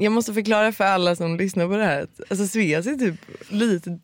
[0.00, 2.02] Jag måste förklara för alla som lyssnar på det här.
[2.02, 3.14] att, Alltså Svea ser typ
[3.48, 3.90] lite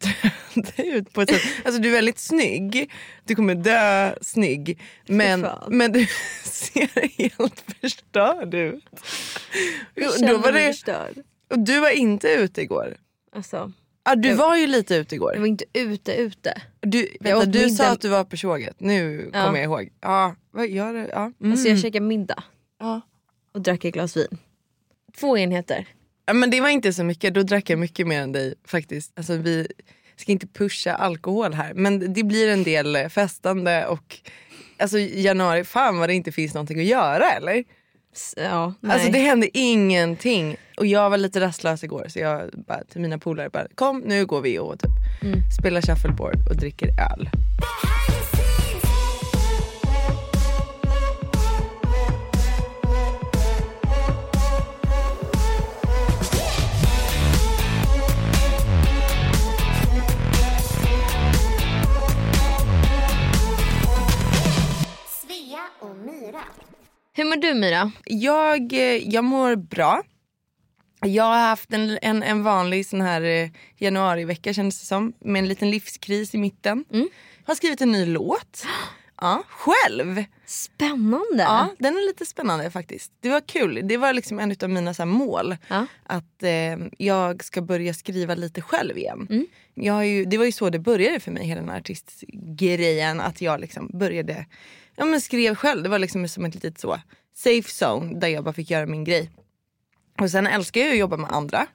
[0.54, 1.42] död ut på ett sätt.
[1.64, 2.90] Alltså du är väldigt snygg.
[3.24, 4.80] Du kommer dö snygg.
[5.06, 6.06] Men, men du
[6.44, 8.84] ser helt förstörd ut.
[9.94, 11.14] Jag känner var mig det, förstörd.
[11.50, 12.96] och du var inte ute igår.
[13.36, 13.72] Alltså,
[14.06, 15.36] Ah, du Jag- var ju lite ute jag igår.
[15.38, 16.62] var inte ute ute.
[16.80, 18.76] Du, Jag vänta, du sa att du var på tjoget.
[18.80, 19.44] Nu Ja.
[19.46, 19.88] kommer jag ihåg.
[20.00, 21.08] Ja, vad gör du?
[21.12, 21.32] Ja.
[21.40, 21.52] Mm.
[21.52, 22.42] Alltså jag käkade middag
[22.80, 23.00] ja.
[23.54, 24.38] och drack ett glas vin.
[25.20, 25.86] Två enheter.
[26.26, 29.12] Ja, men det var inte så mycket, då drack jag mycket mer än dig faktiskt.
[29.16, 29.68] Alltså, vi
[30.16, 34.18] ska inte pusha alkohol här men det blir en del eh, festande och
[34.78, 37.64] alltså, januari, fan vad det inte finns någonting att göra eller?
[38.36, 38.92] Ja, nej.
[38.92, 43.18] Alltså det hände ingenting och jag var lite rastlös igår så jag bara till mina
[43.18, 44.90] polare bara kom nu går vi och typ
[45.22, 45.40] Mm.
[45.60, 47.30] spelar shuffleboard och dricker öl.
[67.34, 67.92] Mår du Myra?
[68.04, 70.02] Jag, eh, jag mår bra.
[71.00, 75.12] Jag har haft en, en, en vanlig sån här eh, januarivecka kändes det som.
[75.20, 76.84] Med en liten livskris i mitten.
[76.92, 77.08] Mm.
[77.44, 78.66] Har skrivit en ny låt.
[79.20, 80.24] Ja, själv.
[80.46, 81.42] Spännande.
[81.42, 83.12] Ja, den är lite spännande faktiskt.
[83.20, 83.80] Det var kul.
[83.84, 85.56] Det var liksom en av mina så mål.
[85.68, 85.86] Ja.
[86.02, 89.26] Att eh, jag ska börja skriva lite själv igen.
[89.30, 89.46] Mm.
[89.74, 93.20] Jag ju, det var ju så det började för mig, hela den här artistgrejen.
[93.20, 94.46] Att jag liksom började,
[94.96, 95.82] ja men skrev själv.
[95.82, 97.00] Det var liksom som ett litet så
[97.34, 99.30] safe zone där jag bara fick göra min grej.
[100.20, 101.66] Och sen älskar jag att jobba med andra.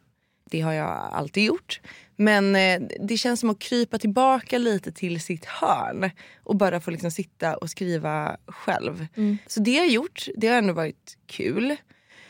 [0.51, 1.81] Det har jag alltid gjort.
[2.15, 6.11] Men eh, det känns som att krypa tillbaka lite till sitt hörn
[6.43, 9.07] och bara få liksom sitta och skriva själv.
[9.47, 10.27] Så det har jag gjort.
[10.35, 11.75] Det har ändå varit kul.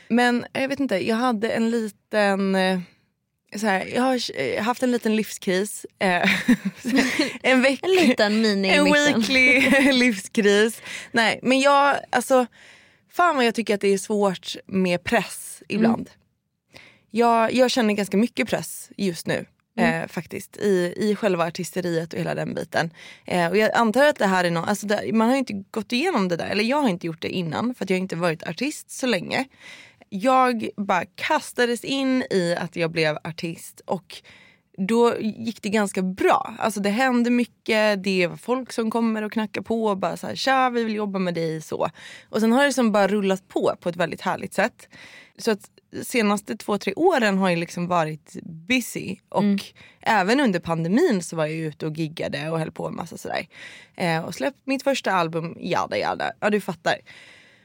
[0.09, 2.56] Men jag vet inte, jag hade en liten...
[2.56, 2.80] Eh,
[3.56, 5.86] så här, jag har eh, haft en liten livskris.
[6.00, 6.30] Eh,
[7.42, 7.88] en vecka.
[7.88, 10.81] En liten mini En weekly livskris.
[11.12, 12.46] Nej, men jag, alltså,
[13.09, 16.09] fan vad jag tycker att det är svårt med press ibland.
[17.12, 19.46] Jag, jag känner ganska mycket press just nu.
[19.80, 22.94] Eh, faktiskt i, i själva artisteriet och hela den biten.
[23.25, 25.64] Eh, och jag antar att det här är något, alltså det, man har ju inte
[25.72, 28.02] gått igenom det där, eller jag har inte gjort det innan för att jag har
[28.02, 29.46] inte varit artist så länge.
[30.09, 34.22] Jag bara kastades in i att jag blev artist och
[34.80, 36.54] då gick det ganska bra.
[36.60, 40.28] Alltså det hände mycket, det var folk som kommer och knackar på och bara så
[40.28, 41.90] här, tja vi vill jobba med dig så.
[42.30, 44.90] Och sen har det som bara rullat på på ett väldigt härligt sätt.
[45.38, 45.70] Så att
[46.04, 49.44] senaste två, tre åren har jag liksom varit busy och
[50.02, 53.48] även under pandemin så var jag ute och giggade och höll på med massa sådär.
[53.96, 56.96] Eh, och släppt mitt första album, jada jada, ja du fattar.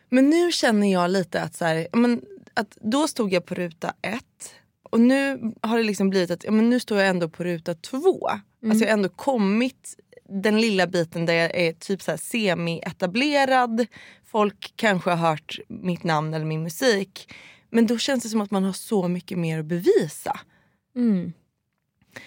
[0.09, 2.23] Men nu känner jag lite att, så här, men,
[2.55, 4.55] att då stod jag på ruta ett
[4.95, 7.75] och nu har det liksom blivit att ja, men nu står jag ändå på ruta
[7.75, 8.29] två.
[8.67, 9.97] Alltså jag har ändå kommit
[10.29, 13.87] den lilla biten där jag är typ så semi-etablerad.
[14.27, 17.35] Folk kanske har hört mitt namn eller min musik.
[17.71, 20.41] Men då känns det som att man har så mycket mer att bevisa.
[20.97, 21.33] Mm.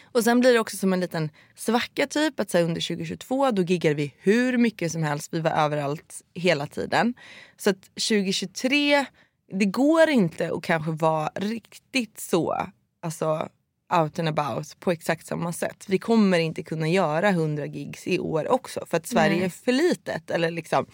[0.03, 2.39] Och sen blir det också som en liten svacka typ.
[2.39, 5.33] Att så under 2022 då giggade vi hur mycket som helst.
[5.33, 7.13] Vi var överallt hela tiden.
[7.57, 9.05] Så att 2023,
[9.51, 12.57] det går inte att kanske vara riktigt så
[13.01, 13.49] alltså,
[13.93, 15.85] out and about på exakt samma sätt.
[15.87, 18.85] Vi kommer inte kunna göra 100 gigs i år också.
[18.85, 19.45] För att Sverige Nej.
[19.45, 20.31] är för litet.
[20.31, 20.85] Eller liksom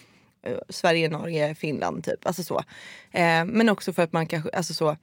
[0.43, 2.27] eh, Sverige, Norge, Finland typ.
[2.27, 2.57] Alltså så.
[3.11, 4.97] Eh, men också för att man kanske, alltså så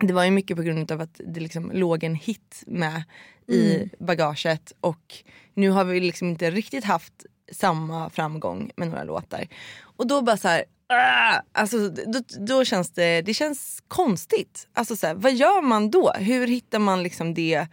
[0.00, 3.02] det var ju mycket på grund av att det liksom låg en hit med
[3.46, 5.14] i bagaget och
[5.54, 9.48] nu har vi liksom inte riktigt haft samma framgång med några låtar.
[9.80, 11.40] Och då bara så här, ah!
[11.52, 14.68] alltså, då, då känns det, det känns konstigt.
[14.72, 16.12] Alltså så här, vad gör man då?
[16.12, 17.66] Hur hittar man liksom det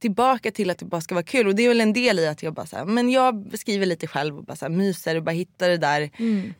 [0.00, 1.46] tillbaka till att det bara ska vara kul?
[1.46, 3.86] Och det är väl en del i att jag bara så här, men jag skriver
[3.86, 6.10] lite själv och bara så här, myser och bara hittar det där,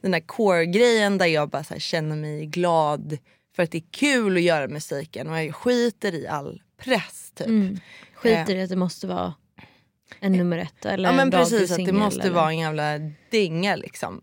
[0.00, 3.18] den där core-grejen där jag bara så här, känner mig glad
[3.56, 7.46] för att det är kul att göra musiken och jag skiter i all press typ.
[7.46, 7.78] Mm.
[8.14, 9.34] Skiter i att det måste vara
[10.20, 12.98] en nummer ett eller Ja men en precis att det måste eller- vara en jävla
[13.30, 14.22] dänga liksom.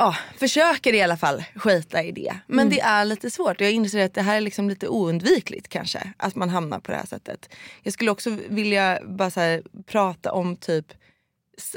[0.00, 2.36] Ja, försöker i alla fall skita i det.
[2.46, 2.70] Men Mm.
[2.70, 3.60] det är lite svårt.
[3.60, 6.12] Jag inser att det här är liksom lite oundvikligt kanske.
[6.16, 7.48] Att man hamnar på det här sättet.
[7.82, 10.86] Jag skulle också vilja bara här, prata om typ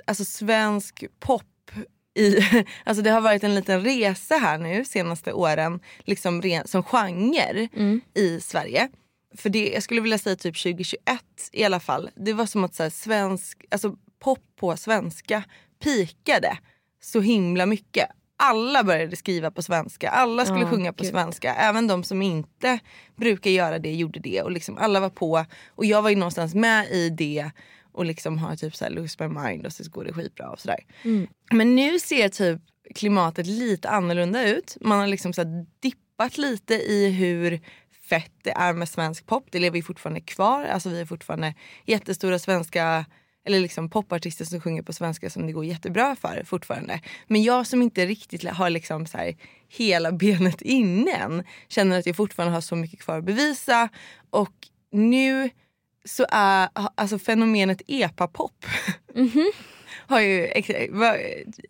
[0.06, 1.44] alltså svensk pop
[2.16, 2.38] i,
[2.86, 7.70] alltså det har varit en liten resa här nu senaste åren liksom re, som genre
[8.14, 8.90] i Sverige.
[9.38, 11.00] För det, jag skulle vilja säga typ 2021
[11.52, 12.10] i alla fall.
[12.16, 15.44] Det var som att så här, svensk, alltså pop på svenska
[15.84, 16.58] pikade
[17.04, 18.08] så himla mycket.
[18.38, 21.12] Alla började skriva på svenska, alla skulle Ja, sjunga på gud.
[21.12, 21.56] svenska.
[21.56, 22.80] Även de som inte
[23.16, 24.42] brukar göra det gjorde det.
[24.42, 25.46] Och liksom alla var på.
[25.70, 27.52] Och jag var ju någonstans med i det
[27.92, 30.60] och liksom har typ så här lose my mind och så går det skitbra och
[30.60, 30.80] sådär.
[31.52, 32.62] Men nu ser typ
[32.96, 34.78] klimatet lite annorlunda ut.
[34.82, 37.62] Man har liksom så här dippat lite i hur
[38.10, 39.46] fett det är med svensk pop.
[39.52, 40.64] Det lever ju fortfarande kvar.
[40.66, 41.54] Alltså vi är fortfarande
[41.86, 43.06] jättestora svenska
[43.46, 47.00] eller liksom popartister som sjunger på svenska som det går jättebra för fortfarande.
[47.28, 49.36] Men jag som inte riktigt har liksom så här
[49.70, 53.90] hela benet inne än känner att jag fortfarande har så mycket kvar att bevisa.
[54.30, 54.54] Och
[54.92, 55.50] nu
[56.06, 58.66] så är alltså fenomenet epapop
[60.08, 61.16] har ju, ex- vad, är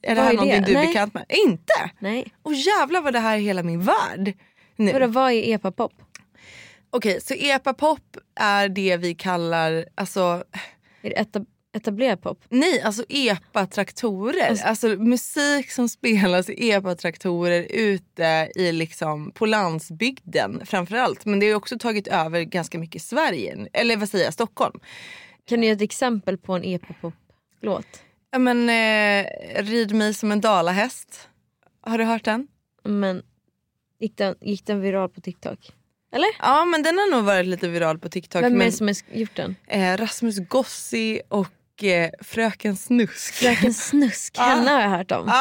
[0.02, 0.66] det Vad här är någonting det?
[0.74, 1.26] du är bekant med?
[1.46, 1.92] Inte!
[2.00, 2.34] Nej.
[2.42, 4.34] Och jävlar vad det här är hela min värld.
[4.76, 4.92] Nu.
[4.92, 5.94] Vadå, vad är epapop?
[6.90, 10.44] Okej, så epapop är det vi kallar, alltså
[11.02, 11.16] Är det
[11.74, 12.40] etablerad pop?
[12.50, 14.58] nej, alltså epatraktorer.
[14.64, 21.26] Alltså, musik som spelas i epatraktorer ute i liksom på landsbygden framförallt.
[21.26, 24.80] Men det har också tagit över ganska mycket Sverige, eller vad säger jag, Stockholm.
[25.46, 27.88] Kan du ge ett exempel på en epapop-låt?
[28.32, 29.26] Ja men eh,
[29.64, 31.30] Rid mig som en dalahäst.
[31.82, 32.48] Har du hört den?
[32.84, 33.22] Men
[34.00, 35.60] gick den, gick den viral på TikTok?
[36.12, 36.28] Eller?
[36.40, 38.44] Ja men den har nog varit lite viral på TikTok.
[38.44, 39.56] Vem är men, det som har gjort den?
[39.68, 41.48] eh, Rasmus Gossi och
[41.86, 43.34] eh, Fröken Snusk.
[43.34, 45.32] Fröken Snusk, henne har jag hört om.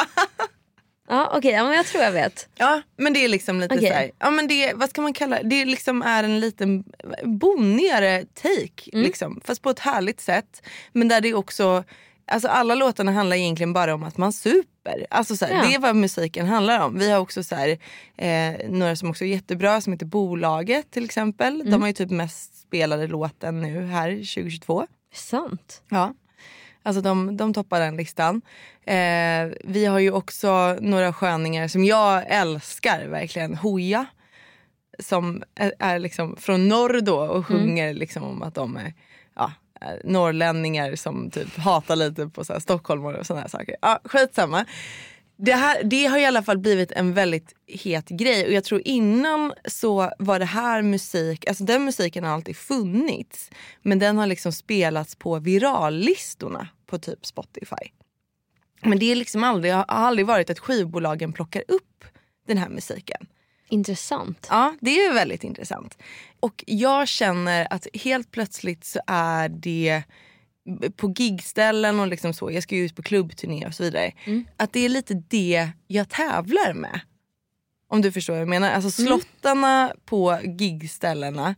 [1.07, 2.49] Ja okej, ja, men jag tror jag vet.
[2.55, 3.87] Ja men det är liksom lite Okej.
[3.87, 5.49] så här, ja men det, vad ska man kalla det?
[5.49, 6.83] Det liksom är en liten
[7.23, 9.03] bonnigare take Mm.
[9.05, 9.41] liksom.
[9.45, 10.61] Fast på ett härligt sätt.
[10.91, 11.83] Men där det också,
[12.31, 15.05] alltså alla låtarna handlar egentligen bara om att man super.
[15.09, 15.61] Alltså så här, Ja.
[15.67, 16.97] Det är vad musiken handlar om.
[16.99, 17.77] Vi har också så här,
[18.17, 21.53] eh, några som också är jättebra som heter Bolaget till exempel.
[21.61, 21.71] Mm.
[21.71, 24.87] De har ju typ mest spelade låten nu här 2022.
[25.13, 25.81] Sant.
[25.89, 26.13] Ja.
[26.83, 28.41] Alltså de, de toppar den listan.
[28.85, 33.55] Eh, vi har ju också några sköningar som jag älskar verkligen.
[33.55, 34.05] Hoja.
[34.99, 38.93] Som är, är liksom från norr då och sjunger liksom om att de är
[39.35, 39.51] ja,
[39.81, 43.75] är norrlänningar som typ hatar lite på så här stockholmare och sådana här saker.
[43.81, 44.65] Ja, skitsamma.
[45.37, 48.81] Det, här, det har i alla fall blivit en väldigt het grej och jag tror
[48.85, 53.49] innan så var det här musik, alltså den musiken har alltid funnits
[53.81, 57.91] men den har liksom spelats på virallistorna på typ Spotify.
[58.81, 62.05] Men det är liksom aldrig, har aldrig varit att skivbolagen plockar upp
[62.47, 63.27] den här musiken.
[63.69, 64.47] Intressant.
[64.49, 65.97] Ja, det är väldigt intressant.
[66.39, 70.03] Och jag känner att helt plötsligt så är det
[70.95, 74.11] på gigställen och liksom så, jag ska ju ut på klubbturné och så vidare.
[74.57, 76.99] Att det är lite det jag tävlar med.
[77.87, 78.71] Om du förstår vad jag menar.
[78.71, 81.55] Alltså slottarna på gigställena,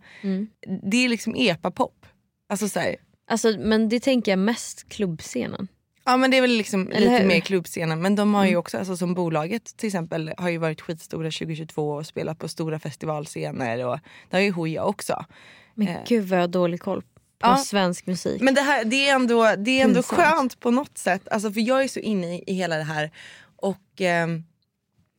[0.84, 2.06] det är liksom epapop.
[2.50, 2.96] Alltså så här,
[3.28, 5.68] Alltså, men det tänker jag mest klubbscenen.
[6.06, 7.16] Ja men det är väl liksom Eller lite hur?
[7.18, 7.28] Mm.
[7.28, 8.02] mer klubbscenen.
[8.02, 11.90] Men de har ju också, alltså som bolaget till exempel, har ju varit skitstora 2022
[11.90, 13.86] och spelat på stora festivalscener.
[13.86, 14.00] Och
[14.30, 15.26] det har ju Hooja också.
[15.74, 15.98] Men Eh.
[16.08, 17.04] gud vad jag har dålig koll
[17.40, 17.58] på Ja.
[17.58, 18.42] svensk musik.
[18.42, 20.22] Men det, här, det är ändå, det är ändå Pinsamt.
[20.22, 21.28] skönt på något sätt.
[21.32, 23.12] Alltså för jag är så inne i, i hela det här.
[23.56, 24.44] Och ehm,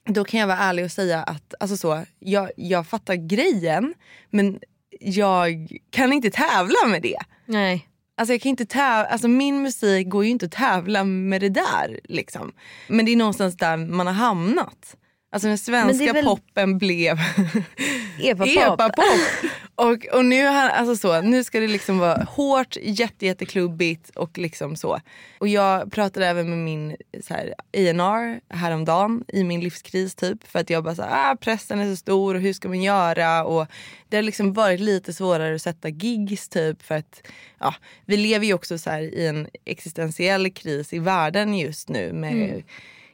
[0.09, 3.95] då kan jag vara ärlig och säga att alltså så, jag, jag fattar grejen
[4.31, 4.59] men
[5.01, 7.19] jag kan inte tävla med det.
[7.47, 7.89] Nej.
[8.19, 11.49] Alltså jag kan inte tävla, alltså min musik går ju inte att tävla med det
[11.49, 12.01] där.
[12.05, 12.53] Liksom.
[12.89, 14.97] Men det är någonstans där man har hamnat.
[15.31, 17.19] Alltså den svenska väl- poppen blev
[18.21, 18.57] Epapop.
[18.57, 19.21] epapop.
[19.75, 24.77] och, och nu, alltså så, nu ska det liksom vara hårt, jätte, jätteklubbigt och liksom
[24.77, 25.01] så.
[25.39, 30.47] Och jag pratade även med min så här, A&R häromdagen i min livskris typ.
[30.49, 32.83] För att jag bara så här, ah, pressen är så stor och hur ska man
[32.83, 33.45] göra?
[33.45, 33.67] Och
[34.09, 36.83] det har liksom varit lite svårare att sätta gigs typ.
[36.83, 37.23] För att
[37.59, 42.13] ja, vi lever ju också så här, i en existentiell kris i världen just nu.
[42.13, 42.63] med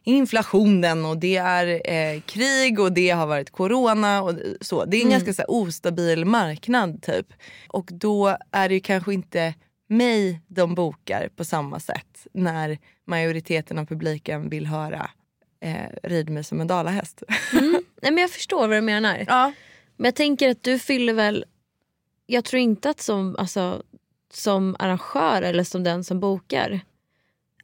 [0.04, 4.84] inflationen och det är eh, krig och det har varit corona och så.
[4.84, 7.26] Det är en ganska så här, ostabil marknad typ.
[7.68, 9.54] Och då är det ju kanske inte
[9.88, 15.10] mig de bokar på samma sätt när majoriteten av publiken vill höra
[15.60, 17.22] eh, Rid mig som en dalahäst.
[17.52, 19.24] Nej, men jag förstår vad du menar.
[19.26, 19.52] ja.
[19.96, 21.44] Men jag tänker att du fyller väl...
[22.26, 23.82] Jag tror inte att som, alltså,
[24.32, 26.80] som arrangör eller som den som bokar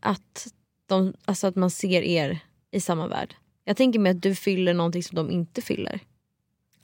[0.01, 0.47] att,
[0.89, 2.39] de, alltså att man ser er
[2.71, 3.35] i samma värld.
[3.65, 6.01] Jag tänker mig att du fyller någonting som de inte fyller.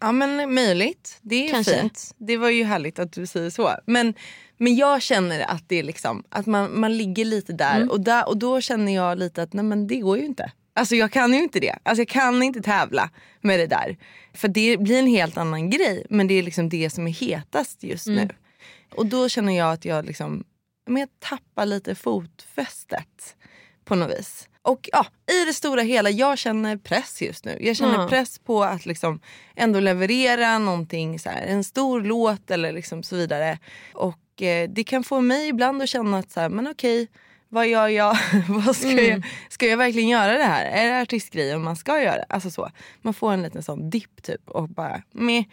[0.01, 1.19] Ja men möjligt.
[1.23, 1.81] Det är Kanske.
[1.81, 2.15] fint.
[2.19, 3.75] Det var ju härligt att du säger så.
[3.87, 4.15] Men,
[4.57, 7.91] men jag känner att det är liksom att man, man ligger lite där, Mm.
[7.91, 10.53] och där och då känner jag lite att nej men det går ju inte.
[10.77, 11.79] Alltså jag kan ju inte det.
[11.83, 13.97] Alltså jag kan inte tävla med det där.
[14.35, 16.07] För det blir en helt annan grej.
[16.11, 18.27] Men det är liksom det som är hetast just Mm.
[18.29, 18.35] nu.
[18.95, 20.45] Och då känner jag att jag liksom
[20.87, 23.37] men jag tappar lite fotfästet
[23.85, 24.49] på något vis.
[24.63, 25.07] Och ja,
[25.43, 27.57] i det stora hela, jag känner press just nu.
[27.61, 28.09] Jag känner Ja.
[28.09, 29.21] press på att liksom
[29.57, 33.59] ändå leverera någonting, så här, en stor låt eller liksom så vidare.
[33.93, 37.09] Och eh, det kan få mig ibland att känna att så här, men okej,
[37.49, 38.17] vad gör jag?
[38.49, 39.05] vad ska, Mm.
[39.05, 39.23] jag?
[39.49, 40.65] Ska jag verkligen göra det här?
[40.65, 42.25] Är det artistgrejen man ska göra?
[42.29, 42.71] Alltså så.
[43.03, 45.45] Man får en liten sån dipp typ och bara meh.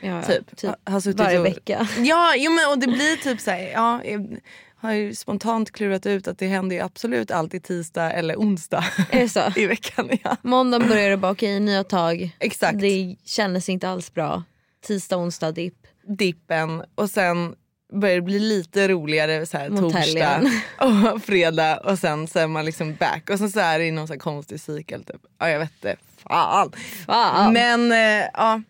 [0.00, 0.56] Ja, Typ.
[0.56, 1.88] typ Ha- suttit varje och- vecka.
[1.98, 4.36] Ja, jo, men, och det blir typ så här, ja, jag
[4.78, 9.66] har ju spontant klurat ut att det händer absolut alltid tisdag eller onsdag det i
[9.66, 10.10] veckan.
[10.24, 10.36] Ja.
[10.42, 12.36] Måndagen börjar det bara okej nya tag.
[12.38, 12.80] Exakt.
[12.80, 14.42] Det kändes inte alls bra.
[14.86, 15.86] Tisdag, onsdag, dipp.
[16.08, 17.54] Dippen och sen
[17.92, 20.50] börjar det bli lite roligare så här, torsdag
[21.14, 23.90] och fredag och sen så är man liksom back och sen så är det i
[23.90, 25.04] någon så här konstig cykel.
[25.04, 25.20] Typ.
[25.38, 25.96] Ja, jag vet inte.
[26.16, 26.72] Fan.
[27.06, 27.52] Fan.
[27.52, 28.62] Men eh, ja.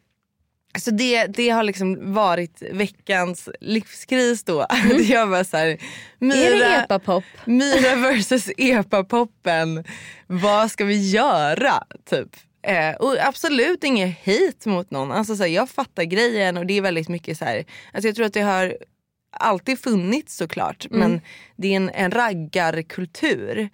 [0.79, 4.67] Så det, det har liksom varit veckans livskris då.
[4.99, 5.79] jag var så här, är
[6.19, 7.25] Myra, det epapop?
[7.45, 9.85] Myra versus epa-poppen.
[10.27, 11.85] Vad ska vi göra?
[12.11, 12.37] Typ.
[12.63, 15.13] Eh, och absolut inget hate mot någon.
[15.13, 17.65] Alltså, så här, jag fattar grejen och det är väldigt mycket så här.
[17.93, 18.77] Alltså, jag tror att det har
[19.31, 20.87] alltid funnits såklart.
[20.91, 21.21] Men
[21.57, 23.69] det är en, en raggarkultur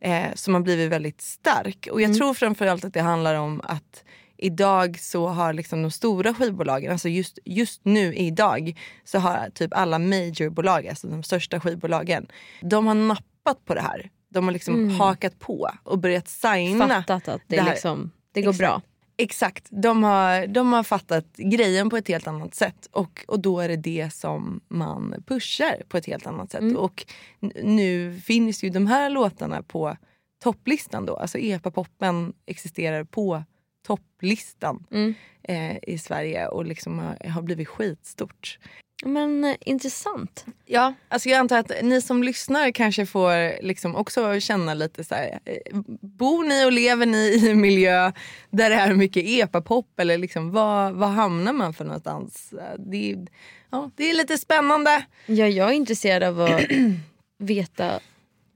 [0.00, 1.88] eh, som har blivit väldigt stark.
[1.90, 4.04] Och jag tror framförallt att det handlar om att
[4.44, 9.74] idag så har liksom de stora skivbolagen, alltså just, just nu idag så har typ
[9.74, 12.26] alla majorbolag, alltså de största skivbolagen,
[12.60, 14.10] de har nappat på det här.
[14.28, 16.88] De har liksom hakat på och börjat signa.
[16.88, 18.58] Fattat att det, det liksom, det går Exakt.
[18.58, 18.82] bra.
[19.16, 23.60] Exakt, de har, de har fattat grejen på ett helt annat sätt och, och då
[23.60, 26.76] är det det som man pushar på ett helt annat sätt.
[26.76, 27.06] Och
[27.42, 29.96] n- nu finns ju de här låtarna på
[30.42, 31.16] topplistan då.
[31.16, 33.44] Alltså epa-poppen existerar på
[33.86, 35.14] topplistan Mm.
[35.42, 38.58] eh, i Sverige och liksom har, har blivit skitstort.
[39.04, 40.46] Men eh, intressant.
[40.66, 45.14] Ja, alltså jag antar att ni som lyssnar kanske får liksom också känna lite så
[45.14, 45.38] här.
[45.44, 48.12] eh, Bor ni och lever ni i en miljö
[48.50, 52.54] där det är mycket epapop eller liksom vad, vad hamnar man för någonstans?
[52.78, 53.26] Det, är-
[53.70, 55.04] ja, det är lite spännande.
[55.26, 56.60] Ja, jag är intresserad av att
[57.38, 58.00] veta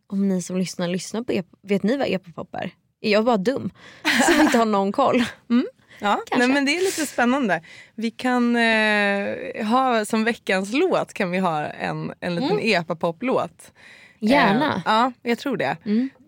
[0.06, 2.70] om ni som lyssnar lyssnar på ep- Vet ni vad epapop är?
[3.00, 3.70] Är jag bara dum
[4.26, 5.24] som inte har någon koll?
[6.00, 6.36] Ja, Kanske.
[6.46, 7.62] nej, men det är lite spännande.
[7.94, 13.72] Vi kan eh, ha som veckans låt kan vi ha en, en liten epapop-låt.
[14.20, 14.74] Gärna.
[14.74, 15.76] Eh, ja, jag tror det.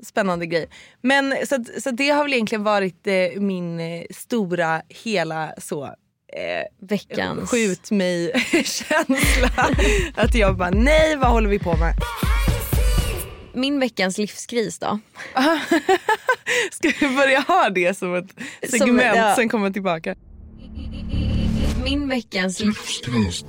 [0.05, 0.67] Spännande grej.
[1.03, 6.87] Men så, så det har väl egentligen varit eh, min eh, stora hela så eh,
[6.89, 7.50] Veckans.
[7.50, 8.33] skjut mig
[8.65, 9.50] känsla.
[10.17, 11.95] att jag bara nej vad håller vi på med?
[13.61, 14.99] Min veckans livskris då.
[16.73, 18.31] Ska vi börja ha det som ett
[18.71, 19.35] Som- segment ja.
[19.37, 20.14] sen kommer tillbaka?
[21.85, 23.45] Min veckans livskris.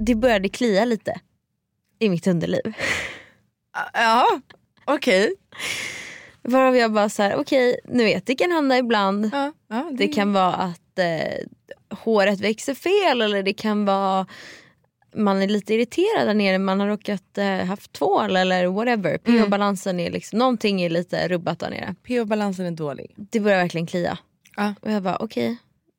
[0.00, 1.20] Det började klia lite
[1.98, 2.72] i mitt underliv.
[3.92, 4.40] Ja,
[4.84, 5.34] okej.
[6.42, 9.30] Varav jag bara så här, okej nu vet det kan hända ibland.
[9.32, 14.26] Ja, ja, Det kan vara att eh, håret växer fel eller det kan vara
[15.16, 19.18] man är lite irriterad där nere, man har råkat eh, haft tvål eller whatever.
[19.18, 21.94] pH-balansen är liksom, någonting är lite rubbat där nere.
[22.06, 23.14] pH-balansen är dålig.
[23.16, 24.18] Det börjar verkligen klia.
[24.56, 24.74] Ja.
[24.82, 25.56] Och jag bara okej,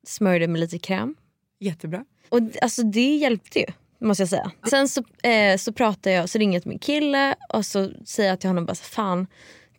[0.08, 1.16] smörjde med lite kräm.
[1.60, 2.06] Jättebra.
[2.30, 3.66] Och d- alltså det hjälpte ju.
[4.02, 4.52] Måste jag säga.
[4.70, 8.30] Sen så, eh, så pratar jag, så ringer jag till min kille och så säger
[8.30, 9.28] jag till honom bara så, fan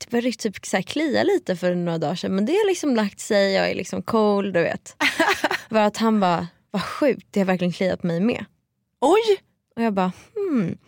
[0.00, 2.94] det började typ så här klia lite för några dagar sedan men det har liksom
[2.96, 4.96] lagt sig, jag är liksom cold du vet.
[5.68, 8.44] Var att han bara, vad sjukt det har verkligen kliat mig med.
[9.00, 9.38] Oj!
[9.76, 10.78] Och jag bara hmm.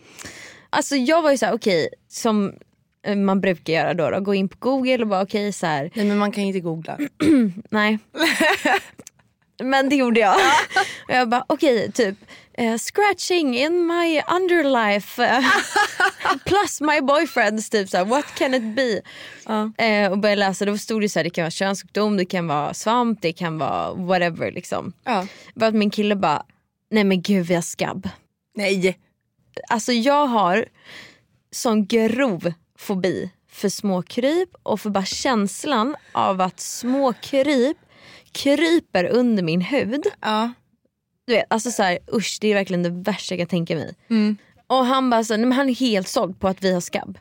[0.69, 2.53] Alltså jag var ju såhär okej som
[3.05, 5.91] eh, man brukar göra då, då gå in på google och bara okej så här
[5.95, 6.97] Nej men man kan inte googla.
[7.69, 7.99] Nej.
[9.63, 10.35] Men det gjorde jag.
[11.07, 12.15] Och jag bara okej typ
[12.53, 15.43] eh, scratching in my underlife eh,
[16.45, 19.01] plus my boyfriends typ såhär what can it be?
[19.83, 22.73] Eh, och började läsa då stod det såhär det kan vara könssjukdom, det kan vara
[22.73, 24.93] svamp, det kan vara whatever liksom.
[25.53, 26.43] Bara att min kille bara
[26.91, 28.09] nej men gud vi har skabb.
[28.55, 28.99] Nej.
[29.69, 30.65] Alltså jag har
[31.51, 37.77] sån grov fobi för små kryp och för bara känslan av att små kryp
[38.31, 40.03] kryper under min hud.
[40.21, 40.53] Ja.
[41.27, 43.95] Du vet, alltså så här, usch det är verkligen det värsta jag kan tänka mig.
[44.67, 47.17] Och han bara så, nej, men han är helt såld på att vi har skabb.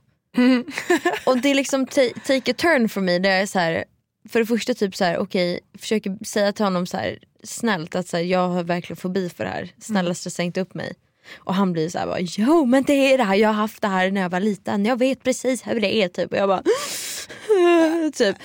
[1.27, 3.19] och det är liksom ta- take a turn for me.
[3.19, 3.85] Där jag är så här,
[4.29, 8.09] för det första typ så här, okej försöker säga till honom så här, snällt att
[8.09, 9.69] så här, jag har verkligen fobi för det här.
[9.81, 10.93] Snälla stressa inte upp mig.
[11.39, 13.83] Och han blir så här bara, jo men det är det här, jag har haft
[13.83, 16.33] det här när jag var liten, jag vet precis hur det är typ.
[16.33, 16.63] Och jag bara
[18.15, 18.37] typ.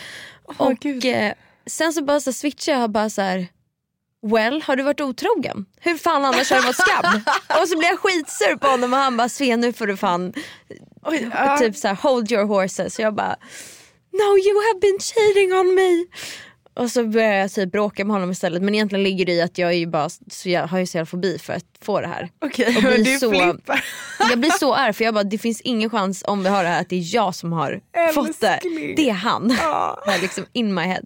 [0.57, 1.05] och gud.
[1.05, 1.31] eh,
[1.67, 3.47] sen så bara så switchar jag bara så här.
[4.27, 5.65] Well, har du varit otrogen?
[5.79, 7.05] Hur fan annars har du varit skabb?
[7.61, 10.33] och så blir jag skitsur på honom och han bara Svea nu får du fan
[11.01, 11.57] Oj, ja.
[11.57, 12.95] typ så här, hold your horses.
[12.95, 13.35] Så jag bara
[14.21, 16.05] no you have been cheating on me.
[16.73, 19.57] Och så börjar jag typ bråka med honom istället men egentligen ligger det i att
[19.57, 22.07] jag är ju bara så jag har ju så jävla fobi för att få det
[22.07, 22.29] här.
[22.45, 23.83] Okej, blir du så- flippar.
[24.29, 26.69] Jag blir så arg för jag bara det finns ingen chans om vi har det
[26.69, 27.81] här att det är jag som har
[28.13, 28.47] fått det.
[28.47, 28.95] Älskling.
[28.95, 29.57] Det är han.
[29.61, 30.03] Ja.
[30.07, 31.01] Är liksom in my head.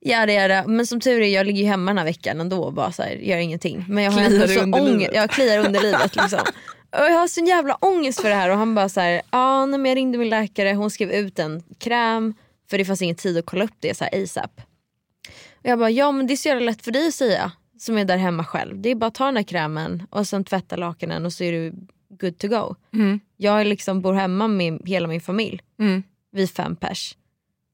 [0.00, 0.64] Ja det är det.
[0.66, 3.02] Men som tur är jag ligger ju hemma den här veckan ändå och bara så
[3.02, 3.84] här, gör ingenting.
[3.88, 5.10] Men jag har Kliar ändå så ångest.
[5.14, 6.40] Jag kliar under livet liksom.
[6.90, 9.78] Jag har sån jävla ångest för det här och han bara så här, ja nej,
[9.78, 12.34] men jag ringde min läkare, hon skrev ut en kräm
[12.70, 14.60] för det fanns ingen tid att kolla upp det så här ASAP.
[15.50, 17.98] Och jag bara, ja men det är så jävla lätt för dig att säga som
[17.98, 18.80] är där hemma själv.
[18.80, 21.52] Det är bara att ta den här krämen och sen tvätta lakanen och så är
[21.52, 21.72] du
[22.08, 22.74] good to go.
[23.36, 25.60] Jag är liksom bor hemma med hela min familj.
[25.78, 26.02] Mm.
[26.32, 27.16] Vi fem pers.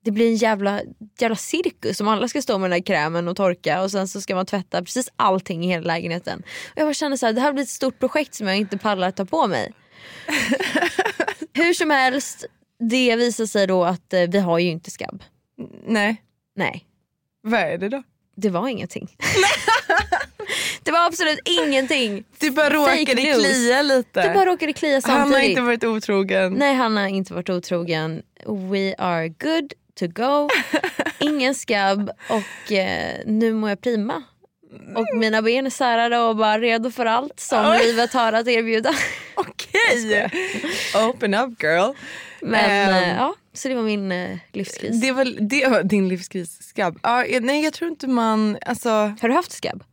[0.04, 0.80] Det blir en jävla,
[1.18, 4.20] jävla cirkus om alla ska stå med den där krämen och torka och sen så
[4.20, 6.38] ska man tvätta precis allting i hela lägenheten.
[6.66, 8.78] Och jag bara känner så här, det här blir ett stort projekt som jag inte
[8.78, 9.73] pallar ta på mig.
[11.54, 12.44] Hur som helst,
[12.90, 15.23] det visar sig då att eh, vi har ju inte skabb.
[15.87, 16.23] Nej,
[16.56, 16.84] Nej,
[17.42, 18.02] vad är det då?
[18.37, 19.16] det var ingenting.
[20.82, 22.25] det var absolut ingenting.
[22.38, 23.44] Du bara Fake råkade news.
[23.44, 24.23] klia lite.
[24.28, 25.49] Det bara råkade klia Han har samtidigt.
[25.49, 26.52] inte varit otrogen.
[26.52, 28.23] Nej han har inte varit otrogen.
[28.70, 30.48] We are good to go.
[31.18, 34.22] Ingen skabb och eh, nu mår jag prima.
[34.96, 37.78] Och mina ben är särade och bara redo för allt som Oj.
[37.86, 38.94] livet har att erbjuda.
[39.34, 40.30] Okej,
[41.08, 41.92] open up girl.
[42.40, 45.00] Men Ehm, eh, ja, så det var min eh, livskris.
[45.00, 46.98] Det var, det var din livskris, skabb.
[47.02, 49.84] Ja, jag- nej jag tror inte man, alltså Har du haft skabb?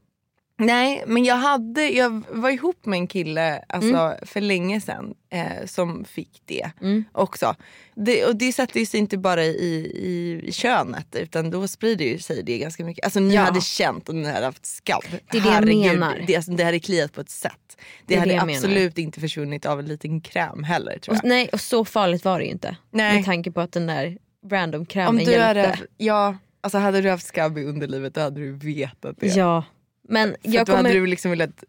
[0.66, 5.66] Nej, men jag, hade, jag var ihop med en kille alltså, för länge sedan eh,
[5.66, 6.72] som fick det
[7.12, 7.56] också.
[7.96, 12.44] Det, och det sätter sig inte bara i, i könet utan då sprider ju sig
[12.44, 13.04] det ganska mycket.
[13.06, 13.42] Alltså ni Ja.
[13.42, 15.04] hade känt om ni hade haft skabb.
[15.32, 16.24] Det är det jag menar.
[16.28, 17.52] Det, alltså, det hade kliat på ett sätt.
[17.78, 18.58] Det, Det hade det jag menar.
[18.60, 21.30] absolut inte försvunnit av en liten kräm heller tror Och, jag.
[21.30, 22.78] nej, och så farligt var det ju inte.
[22.92, 23.16] Nej.
[23.16, 24.18] Med tanke på att den där
[24.52, 25.46] random krämen Om du hjälpte.
[25.48, 29.28] hade, ja, alltså hade du haft skabb i underlivet då hade du vetat det.
[29.28, 29.64] Ja.
[30.12, 31.00] Men För jag då hade kommer...
[31.02, 31.64] du liksom velat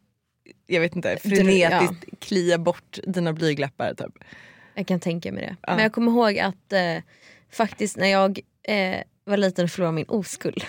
[0.66, 4.24] jag vet inte, frenetiskt klia bort dina blygläppar typ.
[4.74, 5.56] Jag kan tänka mig det.
[5.62, 5.74] Ja.
[5.74, 7.02] Men jag kommer ihåg att eh,
[7.52, 10.64] faktiskt när jag eh, var liten och förlorade min oskuld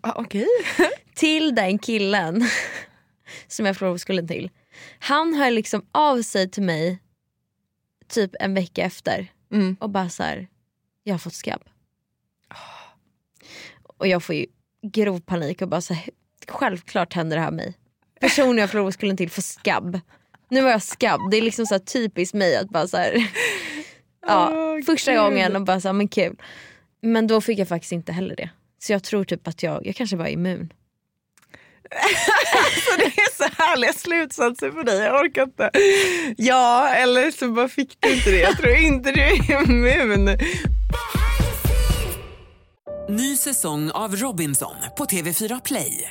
[0.00, 0.46] Ah, Okej.
[1.14, 2.44] till den killen
[3.48, 4.50] som jag förlorade oskulden till.
[4.98, 6.98] Han hör liksom av sig till mig
[8.08, 9.76] typ en vecka efter Mm.
[9.80, 10.48] och bara så här,
[11.02, 11.62] jag har fått skabb.
[13.82, 14.46] Och jag får ju
[14.82, 16.10] grov panik och bara så här,
[16.50, 17.74] självklart händer det här mig.
[18.20, 20.00] Personen jag förlorade oskulden till får skabb.
[20.50, 23.26] Nu var jag skabb, det är liksom så här typiskt mig att bara så här,
[24.26, 25.20] ja, Åh, första gud.
[25.20, 26.36] gången och bara så här, men kul.
[27.02, 28.50] Men då fick jag faktiskt inte heller det.
[28.78, 30.72] Så jag tror typ att jag, jag kanske var immun.
[32.84, 35.70] Så det är så härliga slutsatser för dig, jag orkar inte.
[36.36, 38.40] Ja, eller så bara fick du inte det.
[38.40, 40.38] Jag tror inte du är immun.
[43.08, 46.10] Ny säsong av Robinson på TV4 Play.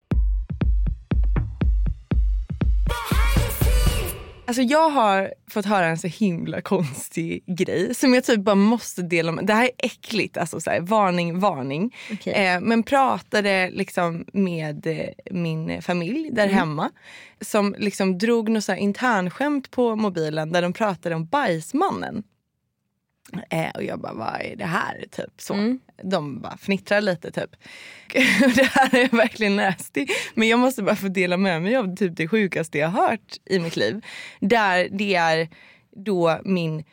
[4.45, 9.01] Alltså jag har fått höra en så himla konstig grej som jag typ bara måste
[9.01, 9.45] dela med.
[9.45, 11.95] Det här är äckligt, alltså så här, varning, varning.
[12.11, 12.33] Okej.
[12.33, 16.91] Eh, men pratade liksom med eh, min familj där hemma
[17.41, 22.23] som liksom drog något så här internskämt på mobilen där de pratade om bajsmannen.
[23.49, 25.05] Eh, och jag bara, vad är det här?
[25.11, 25.77] Typ så.
[26.03, 27.49] De bara fnittrar lite typ.
[28.55, 30.07] det här är verkligen nasty.
[30.33, 33.37] Men jag måste bara få dela med mig av typ det sjukaste jag har hört
[33.45, 34.05] i mitt liv.
[34.39, 35.49] Där det är
[35.95, 36.83] då min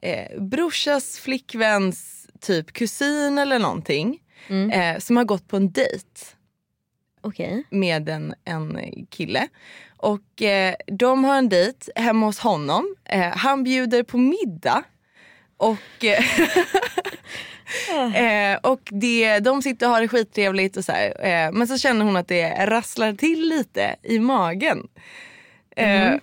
[0.00, 4.20] eh, brorsas flickväns typ kusin eller någonting.
[4.72, 6.20] eh, som har gått på en dejt
[7.20, 7.64] Okej.
[7.70, 8.78] med en, en
[9.10, 9.48] kille.
[9.96, 12.94] Och eh, de har en dejt hemma hos honom.
[13.04, 14.84] Eh, han bjuder på middag.
[15.58, 16.24] Och, eh,
[18.52, 21.78] eh, och det, de sitter och har det skittrevligt och så här, eh, Men så
[21.78, 24.88] känner hon att det rasslar till lite i magen.
[25.76, 26.14] Eh,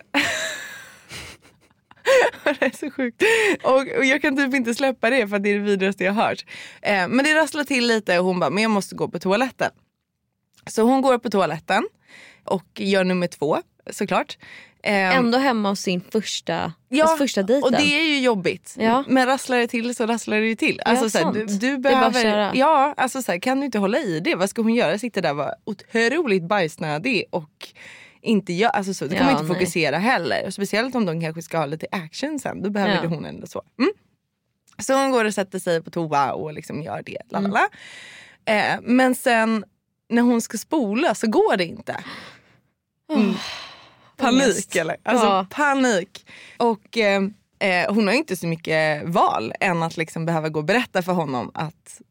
[2.44, 3.24] det är så sjukt.
[3.64, 6.46] Och, och jag kan typ inte släppa det för det är det vidrigaste jag hört.
[6.82, 9.72] Eh, men det rasslar till lite och hon bara, men jag måste gå på toaletten.
[10.68, 11.88] Så hon går på toaletten
[12.44, 14.38] och gör nummer två såklart.
[14.86, 17.64] Eh, Ändå hemma hos sin första, Ja, första dejten.
[17.64, 18.76] och det är ju jobbigt.
[18.80, 19.04] Ja.
[19.08, 20.82] Men rasslar det till så rasslar det ju till.
[20.86, 21.36] Alltså, så här, sant.
[21.36, 24.36] du, du behöver, ja, alltså, så här, kan du inte hålla i det?
[24.36, 24.98] Vad ska hon göra?
[24.98, 27.50] Sitta där och vara otroligt bajsnödig och
[28.22, 29.54] inte gör, alltså, så, du kommer Ja, inte nej.
[29.54, 30.52] fokusera heller.
[30.52, 32.62] Speciellt om de kanske ska ha lite action sen.
[32.62, 33.10] Då behöver Ja.
[33.10, 33.62] hon ändå så.
[33.80, 33.92] Mm.
[34.78, 37.18] Så hon går och sätter sig på toa och liksom gör det.
[37.30, 37.68] Lalala.
[38.46, 38.74] Mm.
[38.74, 39.66] Eh, men sen
[40.10, 42.04] när hon ska spola så går det inte.
[43.14, 43.34] Mm.
[44.18, 44.98] Panik eller?
[45.04, 45.46] Alltså Ja.
[45.50, 46.26] panik.
[46.58, 47.22] Och eh,
[47.60, 51.12] eh, hon har inte så mycket val än att liksom behöva gå och berätta för
[51.14, 52.02] honom att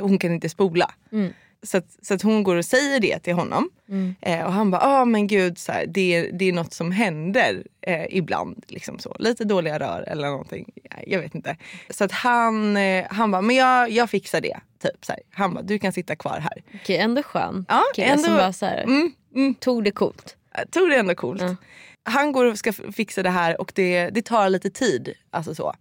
[0.00, 0.90] hon kan inte spola.
[1.12, 1.32] Mm.
[1.62, 3.70] Så, att, så att hon går och säger det till honom.
[3.88, 4.14] Mm.
[4.20, 6.92] Eh, och han bara, ah, men gud så här, det, är- det är något som
[6.92, 8.64] händer eh, ibland.
[8.68, 9.16] Liksom så.
[9.18, 10.72] Lite dåliga rör eller någonting.
[10.90, 11.56] Ja, Jag vet inte.
[11.90, 14.60] Så att han, eh, han bara, men jag, jag fixar det.
[14.82, 15.20] Typ, så här.
[15.30, 16.62] Han bara, du kan sitta kvar här.
[16.74, 19.54] Okej, ändå skön Ja, kille ändå- som bara så här, Mm, mm.
[19.54, 20.36] tog det coolt.
[20.56, 21.42] Jag tror det är ändå coolt.
[21.42, 21.56] Ja.
[22.02, 25.14] Han går och ska fixa det här och det, det tar lite tid.
[25.30, 25.74] Alltså så.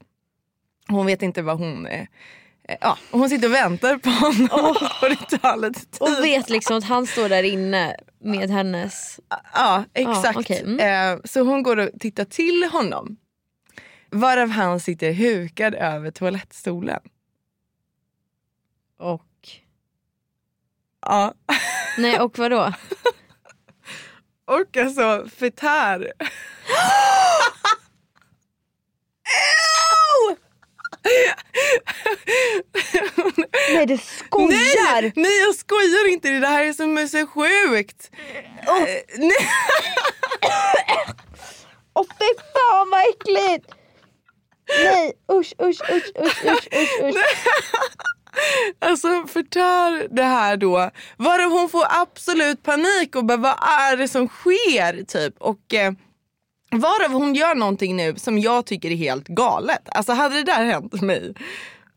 [0.88, 1.86] Hon vet inte vad hon...
[1.86, 2.02] Eh,
[2.64, 6.02] eh, ja, och hon sitter och väntar på honom och det tar lite tid.
[6.02, 9.20] Och vet liksom att han står där inne med hennes...
[9.54, 10.38] Ja, exakt.
[10.40, 11.14] okej, mm.
[11.14, 13.18] eh, så hon går och tittar till honom.
[14.10, 17.00] Varav han sitter hukad över toalettstolen.
[18.98, 19.26] Och...
[21.02, 21.34] Ja.
[21.98, 22.74] Nej och vadå?
[24.50, 26.12] Och alltså förtär.
[33.74, 35.02] Nej du skojar!
[35.02, 38.12] Nej, nej jag skojar inte, det här är så, så sjukt.
[38.68, 38.82] Åh.
[39.18, 39.50] Nej.
[41.94, 43.72] Åh fy fan vad äckligt!
[44.84, 47.16] Nej usch usch usch usch usch usch usch.
[48.80, 50.92] Alltså förtär det här då.
[51.18, 55.34] Varav hon får absolut panik och bara vad är det som sker typ.
[55.38, 55.94] Och eh,
[56.72, 59.90] varav hon gör någonting nu som jag tycker är helt galet.
[59.92, 61.34] Alltså hade det där hänt mig.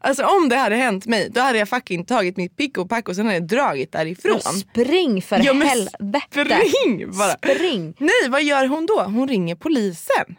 [0.04, 3.08] Alltså om det hade hänt mig då hade jag fucking tagit mitt pick och pack
[3.08, 4.40] och sen hade jag dragit därifrån.
[4.44, 6.28] Ja, spring för Ja, men helvete!
[6.30, 7.54] Spring bara.
[7.54, 7.94] Spring!
[7.98, 9.02] Nej vad gör hon då?
[9.02, 10.36] Hon ringer polisen.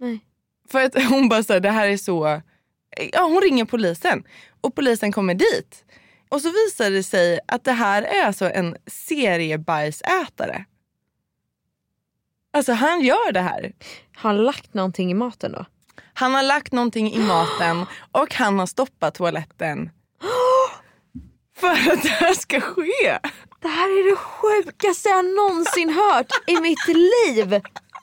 [0.00, 0.20] Nej.
[0.70, 2.40] För att hon bara såhär, det här är så...
[3.12, 4.24] Ja hon ringer polisen
[4.60, 5.84] och polisen kommer dit.
[6.28, 10.64] Och så visar det sig att det här är alltså en seriebajsätare.
[12.52, 13.72] Alltså han gör det här.
[14.16, 15.66] Har han lagt någonting i maten då?
[16.14, 19.90] Han har lagt någonting i maten och han har stoppat toaletten.
[21.60, 23.18] För att det här ska ske.
[23.60, 27.60] Det här är det sjukaste jag någonsin hört i mitt liv!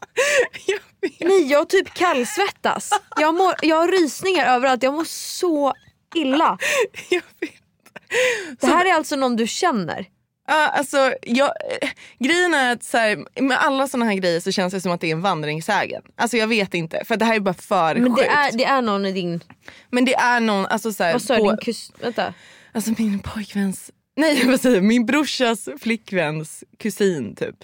[0.68, 0.80] Jag.
[1.20, 2.90] Nej jag typ kallsvettas.
[3.18, 5.74] Jag, mår, jag har rysningar överallt, jag mår så
[6.16, 6.58] illa.
[7.10, 7.52] Jag vet.
[8.62, 10.06] Det här är alltså någon du känner?
[10.48, 11.48] Ja, alltså, jag,
[11.82, 11.90] eh,
[12.20, 15.02] grejen är att så här, med alla såna här grejer så känns det som att
[15.02, 16.02] det är en vandringssägen.
[16.16, 18.30] Alltså jag vet inte för det här är bara för Men sjukt.
[18.30, 19.44] det är, det är någon i din...
[19.90, 21.92] Men det är någon, alltså så här, Vad sa på- Din kus...
[22.00, 22.34] Vänta.
[22.74, 27.56] Alltså min pojkväns, nej vad säger min brorsas flickväns kusin typ.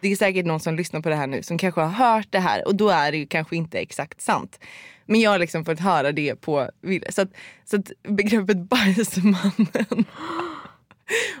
[0.00, 2.38] Det är säkert någon som lyssnar på det här nu som kanske har hört det
[2.38, 4.60] här och då är det ju kanske inte exakt sant.
[5.06, 7.12] Men jag har liksom fått höra det på Ville.
[7.12, 7.28] Så att,
[7.64, 10.04] så att begreppet bajsmannen.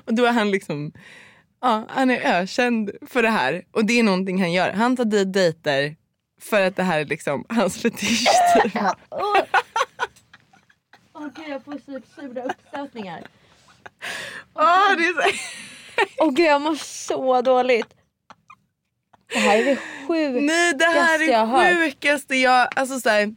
[0.04, 0.92] och då är han liksom,
[1.60, 3.64] ja han är ökänd för det här.
[3.70, 4.72] Och det är någonting han gör.
[4.72, 5.96] Han tar dit dejter
[6.40, 8.28] för att det här är liksom hans fetisch
[8.62, 8.74] typ.
[11.14, 13.22] Åh gud jag får så sura uppstötningar.
[14.54, 15.38] Åh, det är så...
[16.18, 17.95] Åh gud jag mår så dåligt.
[19.32, 23.08] Det här är det sjukaste Nej det här jag har är sjukaste jag, alltså så
[23.08, 23.34] här,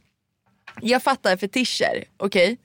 [0.81, 2.57] jag fattar fetischer, okej?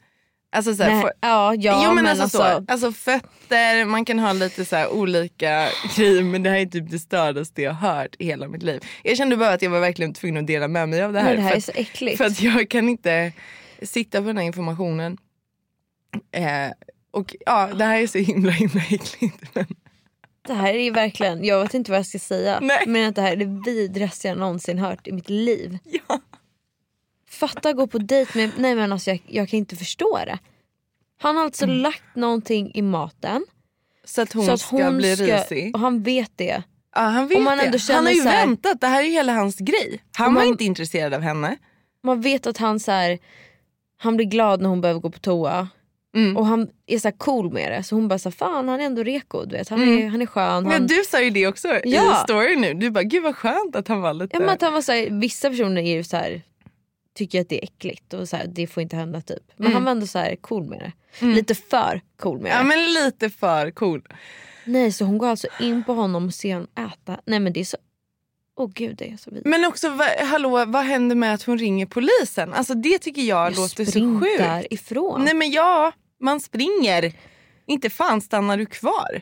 [0.55, 4.05] Alltså så här, för, ja, ja jo, men, men, alltså, alltså, så, alltså fötter, man
[4.05, 7.95] kan ha lite så olika grejer men det här är typ det stördaste jag har
[7.95, 8.85] hört i hela mitt liv.
[9.03, 11.27] Jag kände bara att jag var verkligen tvungen att dela med mig av det här.
[11.27, 12.19] nej, det här för, är så äckligt.
[12.19, 13.33] för att jag kan inte
[13.83, 15.19] sitta på den här informationen.
[16.33, 16.71] Eh,
[17.11, 19.43] och ja, det här är så himla himla äckligt.
[19.55, 19.67] Men,
[20.47, 22.59] Det här är verkligen, jag vet inte vad jag ska säga.
[22.63, 22.85] Nej.
[22.87, 25.79] Men att det här är det vidrigaste jag någonsin hört i mitt liv.
[26.09, 26.21] ja.
[27.29, 30.39] Fatta gå på dejt med, nej men alltså jag, jag kan inte förstå det.
[31.21, 33.45] Han har alltså lagt någonting i maten.
[34.05, 35.75] Så att hon, så att ska hon bli ska, risig.
[35.75, 36.63] Och han vet det.
[36.95, 37.79] Ja, han vet man det.
[37.93, 40.03] han har ju här- väntat, det här är hela hans grej.
[40.17, 41.57] Han Om var man- inte intresserad av henne.
[42.03, 43.19] Man vet att han så här,
[43.97, 45.69] han blir glad när hon behöver gå på toa.
[46.15, 46.37] Mm.
[46.37, 47.83] Och han är så cool med det.
[47.83, 49.45] Så hon bara så fan han är ändå reko.
[49.45, 49.69] Du vet.
[49.69, 49.99] Han, Mm.
[50.03, 50.63] är, han är skön.
[50.63, 52.15] Men Han, du sa ju det också i Ja.
[52.25, 52.75] story nu.
[52.75, 54.31] Du bara, gud vad skönt att han var lite...
[54.37, 56.43] ja, men att han var så här, vissa personer är ju så här,
[57.15, 59.43] tycker att det är äckligt och så här, det får inte hända typ.
[59.57, 59.75] Men Mm.
[59.75, 60.79] han var ändå så här cool med
[61.21, 61.27] det.
[61.27, 62.57] Lite för cool med det.
[62.57, 64.03] Ja men lite för cool.
[64.65, 67.21] Nej så hon går alltså in på honom och ser honom äta.
[67.27, 67.77] Nej men det är så,
[68.57, 69.47] åh gud det är så vidrigt.
[69.47, 72.55] Men också, va, hallå, vad händer med att hon ringer polisen?
[72.55, 74.39] Alltså det tycker jag, Jag låter så sjukt.
[74.39, 75.25] därifrån.
[75.25, 75.93] Nej men ja,
[76.25, 77.13] man springer.
[77.67, 79.21] Inte fan stannar du kvar.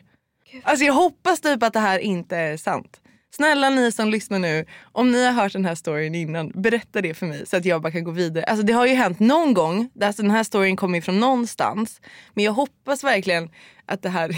[0.63, 2.99] Alltså jag hoppas typ att det här inte är sant.
[3.35, 7.13] Snälla ni som lyssnar nu, om ni har hört den här storyn innan, berätta det
[7.13, 8.45] för mig så att jag bara kan gå vidare.
[8.45, 12.01] Alltså det har ju hänt någon gång, alltså den här storyn kommer ju från någonstans.
[12.33, 13.49] Men jag hoppas verkligen
[13.85, 14.27] att det här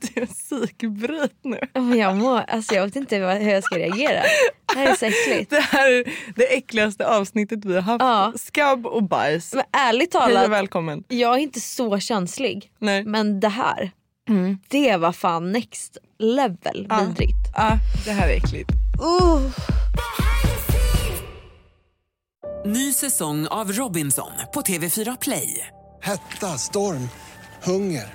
[0.00, 1.58] det är psykbryt nu.
[1.96, 4.22] Jag, mår, alltså, jag vet inte hur jag ska reagera.
[4.74, 5.50] Det här är så äckligt.
[5.50, 6.04] Det här är
[6.36, 8.02] det äckligaste avsnittet vi har haft.
[8.02, 8.32] Ja.
[8.36, 9.54] Skabb och bajs.
[9.54, 11.04] Men ärligt Hej talat, och välkommen.
[11.08, 12.70] jag är inte så känslig.
[12.78, 13.04] Nej.
[13.04, 13.90] Men det här,
[14.68, 17.00] det var fan next level Ja.
[17.00, 17.36] vidrigt.
[17.56, 17.70] Ja,
[18.04, 18.70] det här är äckligt.
[19.02, 19.50] Uh.
[22.66, 25.66] Ny säsong av Robinson på TV4 Play.
[26.02, 27.08] Hetta, storm,
[27.62, 28.14] hunger.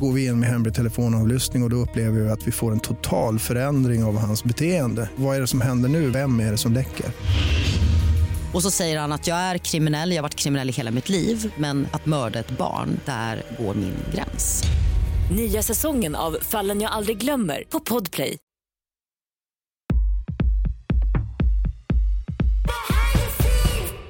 [0.00, 2.80] Går vi in med hemlig telefonavlyssning och, och då upplever vi att vi får en
[2.80, 5.10] total förändring av hans beteende.
[5.16, 6.10] Vad är det som händer nu?
[6.10, 7.06] Vem är det som läcker?
[8.54, 11.08] Och så säger han att jag är kriminell, jag har varit kriminell i hela mitt
[11.08, 14.62] liv men att mörda ett barn, där går min gräns.
[15.36, 18.38] Nya säsongen av Fallen jag aldrig glömmer på Podplay.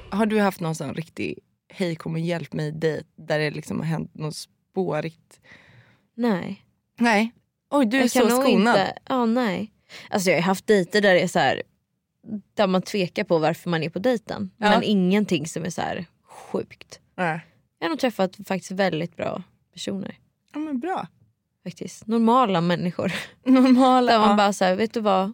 [0.09, 1.39] Har du haft någon sån riktig
[1.73, 5.39] hej kom och hjälp mig dejt där det liksom har hänt något spårigt?
[6.17, 6.65] Nej.
[6.99, 7.31] Nej.
[7.69, 8.91] Oj du är jag så skonad.
[9.09, 9.71] Ja, nej.
[10.09, 11.63] Alltså jag har haft dejter där det är så här,
[12.53, 14.51] där man tvekar på varför man är på dejten.
[14.57, 14.69] Ja.
[14.69, 16.99] Men ingenting som är så här sjukt.
[17.15, 17.45] Nej.
[17.79, 20.17] Jag har nog träffat faktiskt väldigt bra personer.
[20.53, 21.07] Ja men bra.
[21.63, 22.07] Faktiskt.
[22.07, 23.13] Normala människor.
[23.45, 24.11] Normala.
[24.11, 24.35] Där man ja.
[24.35, 25.33] bara så här, vet du vad?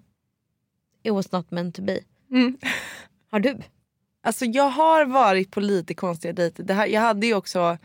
[1.04, 2.00] It was not meant to be.
[2.32, 2.58] Mm.
[3.32, 3.58] Har du?
[4.24, 6.64] Alltså jag har varit på lite konstiga dejter.
[6.64, 7.78] Det här, jag hade ju också,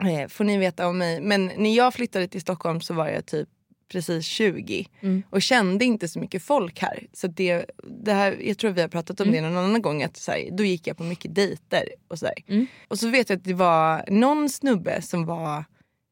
[0.00, 3.26] eh, får ni veta om mig, men när jag flyttade till Stockholm så var jag
[3.26, 3.48] typ
[3.88, 5.22] precis 20 Mm.
[5.30, 7.06] och kände inte så mycket folk här.
[7.12, 7.64] Så det,
[8.02, 10.02] det här, jag tror vi har pratat om det någon annan gång.
[10.02, 11.88] Att så här, då gick jag på mycket dejter.
[12.08, 12.28] Och så.
[12.48, 12.66] Mm.
[12.88, 15.64] och så vet jag att det var någon snubbe som var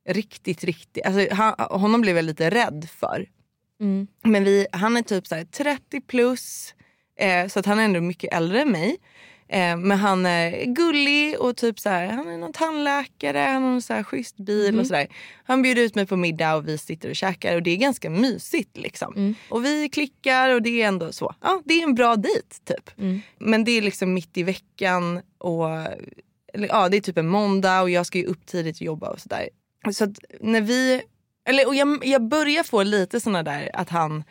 [0.08, 3.28] riktigt, riktigt, alltså han, honom blev jag lite rädd för.
[3.80, 4.06] Mm.
[4.22, 6.74] Men vi, han är typ så här 30 plus,
[7.18, 8.96] eh, så att han är ändå mycket äldre än mig.
[9.52, 13.70] Eh, men han är gullig och typ så här, han är någon tandläkare, han har
[13.72, 15.06] en så här schysst bil och sådär.
[15.44, 18.10] Han bjuder ut mig på middag och vi sitter och käkar och det är ganska
[18.10, 18.76] mysigt.
[18.76, 19.34] Liksom.
[19.48, 22.90] Och vi klickar och det är ändå så, ja det är en bra dejt typ.
[23.38, 25.68] Men det är liksom mitt i veckan och
[26.54, 29.08] eller, ja, det är typ en måndag och jag ska ju upp tidigt och jobba
[29.08, 29.48] och sådär.
[29.92, 31.02] Så att när vi,
[31.48, 34.24] eller och jag, jag börjar få lite såna där att han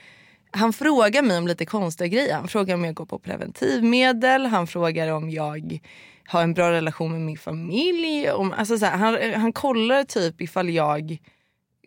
[0.51, 2.35] han frågar mig om lite konstiga grejer.
[2.35, 4.45] Han frågar om jag går på preventivmedel.
[4.45, 5.79] Han frågar om jag
[6.27, 8.31] har en bra relation med min familj.
[8.31, 11.17] Om, alltså så här, han, han kollar typ ifall jag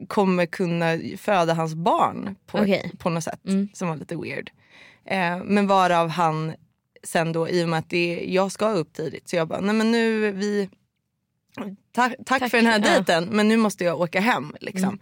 [0.08, 2.92] kommer kunna föda hans barn på, Okej.
[2.98, 3.68] på något sätt Mm.
[3.74, 4.50] som var lite weird.
[5.04, 6.52] Eh, men varav han
[7.02, 9.74] sen då i och med att det, jag ska upp tidigt så jag bara, nej
[9.74, 10.68] men nu vi
[11.92, 12.90] tack, tack, Tack, för den här ja.
[12.90, 14.54] dejten men nu måste jag åka hem.
[14.60, 14.88] Liksom.
[14.88, 14.98] Mm.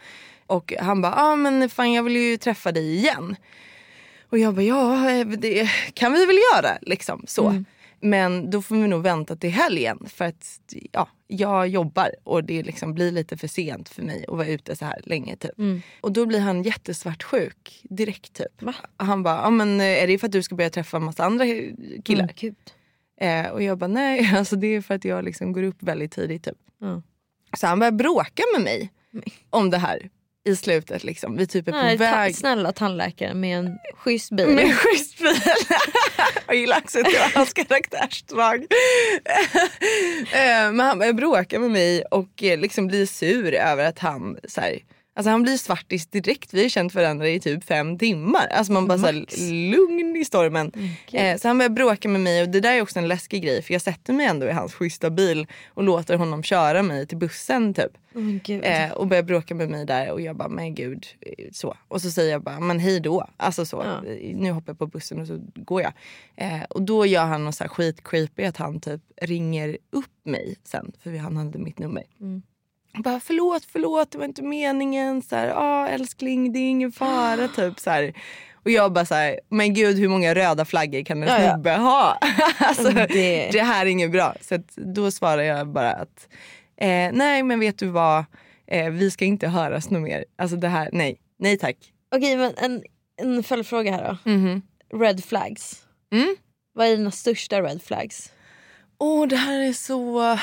[0.53, 3.37] Och han bara, ja ah, men fan jag vill ju träffa dig igen.
[4.29, 6.79] Och jag bara, ja eh, det kan vi väl göra.
[6.83, 7.49] Liksom, så.
[7.49, 7.65] Mm.
[8.01, 10.59] Men då får vi nog vänta till helgen för att
[10.93, 14.77] ja, jag jobbar och det liksom blir lite för sent för mig att vara ute
[14.77, 15.37] så här länge.
[15.37, 15.59] Typ.
[15.59, 15.83] Mm.
[16.01, 18.33] Och då blir han jättesvartsjuk direkt.
[18.33, 18.62] Typ.
[18.62, 18.75] Va?
[18.97, 21.25] Han bara, ja, men eh, är det för att du ska börja träffa en massa
[21.25, 21.45] andra
[22.05, 22.35] killar?
[22.43, 22.55] Mm.
[23.21, 26.12] Eh, och jag bara, nej alltså det är för att jag liksom går upp väldigt
[26.12, 26.45] tidigt.
[26.45, 26.59] Typ.
[26.79, 27.03] Ja.
[27.57, 28.91] Så han börjar bråka med mig
[29.51, 30.11] om det här
[30.44, 31.05] i slutet.
[31.05, 31.37] Liksom.
[31.37, 32.37] Vi typ är Nej, på ta- väg.
[32.37, 34.46] snälla tandläkare med en schysst bil.
[34.48, 35.35] Med en schysst bil.
[36.46, 38.66] jag gillar det var hans karaktärsdrag.
[40.33, 44.37] Eh, Men han börjar bråka med mig och eh, liksom blir sur över att han
[44.48, 44.78] så här,
[45.14, 46.55] Alltså han blir svartis direkt.
[46.55, 48.46] Vi har känt varandra i typ fem timmar.
[48.46, 50.72] Alltså man bara så här, lugn i stormen.
[51.12, 53.62] Eh, så han börjar bråka med mig och det där är också en läskig grej
[53.62, 57.18] för jag sätter mig ändå i hans schyssta bil och låter honom köra mig till
[57.18, 57.92] bussen typ.
[58.14, 58.51] Oh.
[58.64, 61.07] Eh, och börjar bråka med mig där och jag bara men gud.
[61.20, 61.77] eh, Så.
[61.88, 63.29] Och så säger jag bara men hej då.
[63.37, 63.83] Alltså så.
[63.85, 64.01] Ja.
[64.35, 65.92] Nu hoppar jag på bussen och så går jag.
[66.37, 70.11] Eh, och då gör han något så här skit creepy att han typ ringer upp
[70.25, 70.92] mig sen.
[71.03, 72.03] För han hade mitt nummer.
[72.18, 72.42] Jag
[72.98, 75.22] bara förlåt, förlåt, det var inte meningen.
[75.22, 77.48] Så här, ah, älskling, det är ingen fara.
[77.57, 78.12] typ så här.
[78.64, 81.52] Och jag bara så här, men gud hur många röda flaggor kan en Ja, ja.
[81.55, 82.18] snubbe ha?
[82.59, 83.62] alltså, Det- det...
[83.62, 84.35] här är inget bra.
[84.40, 86.28] Så att då svarar jag bara att
[86.76, 88.24] eh, nej men vet du vad,
[88.66, 90.24] eh, vi ska inte höras något mer.
[90.38, 91.76] Alltså det här, nej, nej tack.
[92.16, 92.83] Okej men en,
[93.22, 94.31] en följdfråga här då.
[94.31, 94.62] Mhm.
[94.94, 95.83] Red flags.
[96.12, 96.37] Mm.
[96.74, 98.33] Vad är dina största red flags?
[98.98, 100.38] Åh det här är så...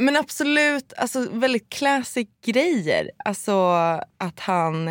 [0.00, 3.10] Men absolut, alltså väldigt classic grejer.
[3.24, 3.52] Alltså
[4.18, 4.88] att han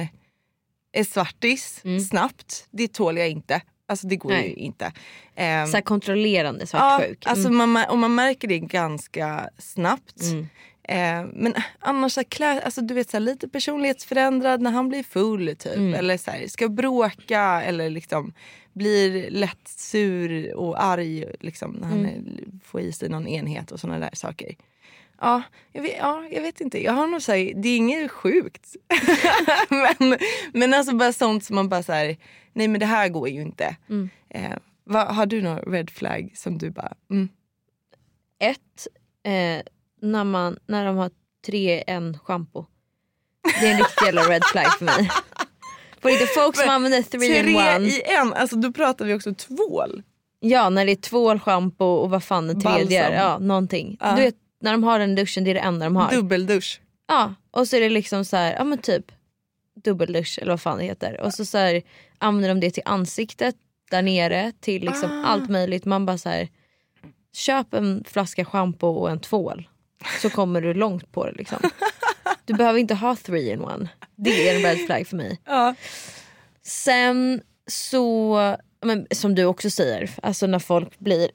[0.91, 3.61] är svartis snabbt, det tål jag inte.
[3.87, 4.49] Alltså det går Nej.
[4.49, 4.91] ju inte.
[5.35, 7.17] Ehm, Så här kontrollerande svartsjuk.
[7.25, 7.71] Ja, alltså Mm.
[7.71, 10.21] man, och man märker det ganska snabbt.
[10.21, 10.47] Mm.
[10.83, 15.03] Eh, men annars så klä, alltså, du vet, så här, lite personlighetsförändrad när han blir
[15.03, 15.75] full typ.
[15.77, 15.93] Mm.
[15.93, 18.33] Eller så här, ska bråka eller liksom
[18.73, 22.11] blir lätt sur och arg liksom, när han Mm.
[22.11, 22.23] är,
[22.65, 24.55] får i sig någon enhet och sådana där saker.
[25.21, 26.83] Ja jag, vet, ja, jag vet inte.
[26.83, 28.75] Jag har nog så här, det är inget sjukt.
[29.69, 30.17] men,
[30.53, 32.17] men alltså bara sånt som man bara så här,
[32.53, 33.75] nej men det här går ju inte.
[33.89, 34.09] Mm.
[34.29, 37.29] Eh, vad, har du någon red flag som du bara, mm,
[38.39, 38.87] Ett,
[39.23, 41.11] eh, när, man, när de har
[41.45, 42.65] tre en shampoo.
[43.61, 45.09] Det är en riktig jävla red flag för mig.
[46.01, 47.87] På riktigt, folk som använder three in one.
[47.87, 50.03] i en, alltså då pratar vi också tvål.
[50.39, 53.15] Ja när det är tvål, shampoo och vad fan den tredje är.
[53.15, 53.97] Ja, någonting.
[53.99, 54.15] Ja.
[54.15, 56.11] Du vet när de har den duschen det är det enda de har.
[56.11, 56.81] Dubbeldusch.
[57.07, 59.11] Ja, och så är det liksom så här, ja men typ
[59.83, 61.21] dubbeldusch eller vad fan det heter.
[61.21, 61.81] Och så, så här,
[62.17, 63.55] använder de det till ansiktet
[63.91, 65.25] där nere till liksom Ah.
[65.27, 65.85] allt möjligt.
[65.85, 66.47] Man bara så här,
[67.33, 69.69] köp en flaska shampoo och en tvål
[70.21, 71.57] så kommer du långt på det liksom.
[72.45, 73.89] Du behöver inte ha three in one.
[74.15, 75.39] Det är en red flag för mig.
[75.45, 75.75] Ja.
[76.63, 78.37] Sen så,
[78.85, 81.29] men, som du också säger, alltså när folk blir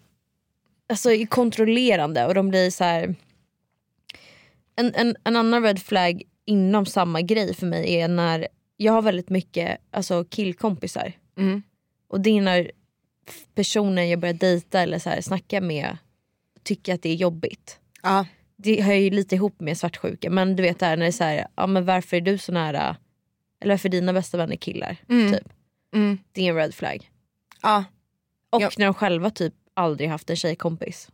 [0.89, 3.15] alltså, är kontrollerande och de blir så här.
[4.77, 9.03] En, en, en annan red flag inom samma grej för mig är när jag har
[9.03, 11.13] väldigt mycket alltså, killkompisar.
[11.37, 11.63] Mm.
[12.09, 12.71] Och det är när
[13.55, 15.97] personen jag börjar dejta eller så här, snacka med
[16.63, 17.79] tycker att det är jobbigt.
[18.03, 18.27] Ja.
[18.57, 21.13] Det hör ju lite ihop med svartsjuka men du vet det här när det är
[21.13, 22.97] så här, ja men varför är du så nära,
[23.61, 24.97] eller varför är dina bästa vänner killar?
[25.09, 25.33] Mm.
[25.33, 25.49] Typ.
[25.95, 26.19] Mm.
[26.33, 27.11] Det är en red flag.
[27.63, 27.85] Ja.
[28.51, 28.71] Och Ja.
[28.79, 31.09] när de själva typ aldrig haft en tjejkompis.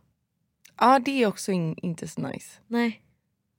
[0.79, 2.59] ja, det är också in, inte så nice.
[2.67, 3.01] Nej.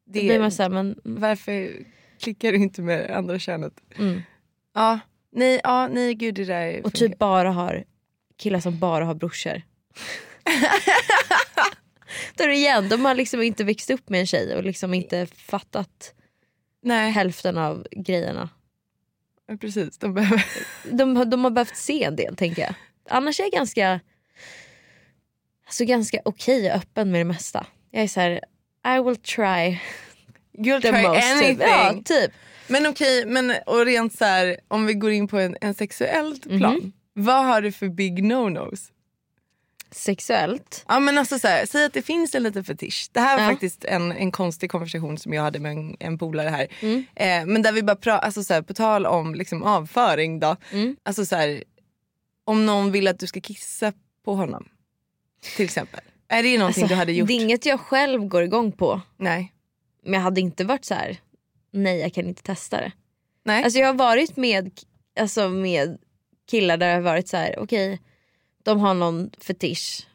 [0.04, 1.84] Då Det, blir man såhär, men Varför
[2.20, 3.72] klickar du inte med det andra könet?
[3.98, 4.20] mm.
[4.74, 5.00] Ja,
[5.32, 7.84] nej, ja, nej gud det där Och typ bara har
[8.36, 9.62] killar som bara har brorsor.
[12.36, 14.94] Då är det igen, de har liksom inte växt upp med en tjej och liksom
[14.94, 16.14] inte fattat
[16.82, 18.48] Nej, hälften av grejerna.
[19.60, 19.98] precis.
[19.98, 20.44] De behöver...
[20.90, 22.74] De, de har behövt se en del tänker jag.
[23.10, 24.00] Annars är jag ganska,
[25.72, 27.66] alltså ganska okej och öppen med det mesta.
[27.90, 28.32] Jag är så här,
[28.96, 29.78] I will try
[30.58, 31.22] You'll the try most.
[31.32, 31.56] anything.
[31.56, 31.66] Typ.
[31.68, 32.30] Ja, typ.
[32.68, 36.42] Men okej, men och rent så här, om vi går in på en, en sexuellt
[36.42, 36.74] plan.
[36.74, 36.92] Mhm.
[37.14, 38.88] Vad har du för big no-nos?
[39.90, 40.84] Sexuellt.
[40.88, 43.08] Ja men alltså så här, säg att det finns en liten fetisch.
[43.12, 43.50] Det här var Ja.
[43.50, 46.66] faktiskt en, en konstig konversation som jag hade med en, en polare här.
[46.80, 47.04] Mm.
[47.14, 50.56] Eh, men där vi bara pratar, alltså så här, på tal om liksom avföring då.
[50.72, 50.96] Mm.
[51.02, 51.64] Alltså så här,
[52.44, 53.92] om någon vill att du ska kissa
[54.24, 54.68] på honom.
[55.56, 56.00] Till exempel.
[56.28, 57.28] Är det någonting Alltså, du hade gjort?
[57.28, 59.00] Det är inget jag själv går igång på.
[59.16, 59.52] Nej.
[60.04, 61.16] Men jag hade inte varit så här.
[61.72, 62.92] nej jag kan inte testa det.
[63.44, 63.64] Nej.
[63.64, 64.70] Alltså jag har varit med,
[65.20, 65.98] alltså med
[66.50, 68.00] killar där jag har varit så här: okej
[68.64, 70.06] de har någon fetisch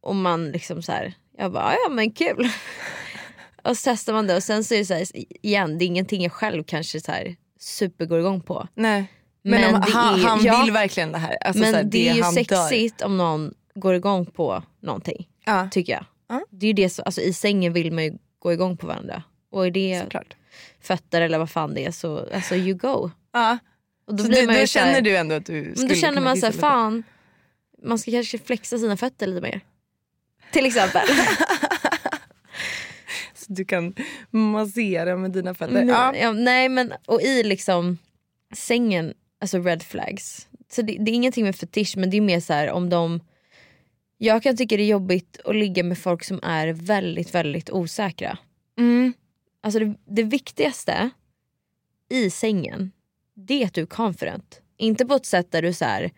[0.00, 2.48] och man liksom så här, jag bara ja men kul.
[3.64, 5.06] och så testar man det och sen så är det så här,
[5.42, 8.68] igen det är ingenting jag själv kanske så här super går igång på.
[8.74, 9.04] Nej.
[9.42, 10.62] Men, Men om, det han, är- han ja.
[10.62, 11.36] vill verkligen det här.
[11.40, 12.44] Alltså men här, det är ju han dör.
[12.68, 16.04] sexigt om någon går igång på någonting Ja, tycker jag.
[16.28, 16.40] Ja.
[16.50, 19.22] Det är ju det alltså, I sängen vill man ju gå igång på varandra.
[19.50, 20.34] Och är det såklart.
[20.80, 23.10] fötter eller vad fan det är så alltså you go.
[23.32, 23.58] Ja.
[24.06, 25.76] Och då så blir du, man då så här- känner du ändå att du Men
[25.76, 26.60] skulle då känner man kissa så här, lite?
[26.60, 27.02] fan
[27.82, 29.60] man ska kanske flexa sina fötter lite mer.
[30.52, 31.02] Till exempel.
[33.34, 33.94] Så du kan
[34.30, 35.84] massera med dina fötter.
[35.84, 36.14] ja.
[36.16, 36.32] Ja.
[36.32, 37.98] nej men och i liksom
[38.54, 40.48] sängen, alltså red flags.
[40.72, 43.20] Så det, det är ingenting med fetisch men det är mer så här om de
[44.22, 48.38] jag kan tycka det är jobbigt att ligga med folk som är väldigt väldigt osäkra.
[48.78, 49.12] Mm.
[49.62, 51.10] Alltså det, det viktigaste
[52.10, 52.92] i sängen,
[53.34, 54.60] det är att du är confident.
[54.76, 56.10] Inte på ett sätt där du så här,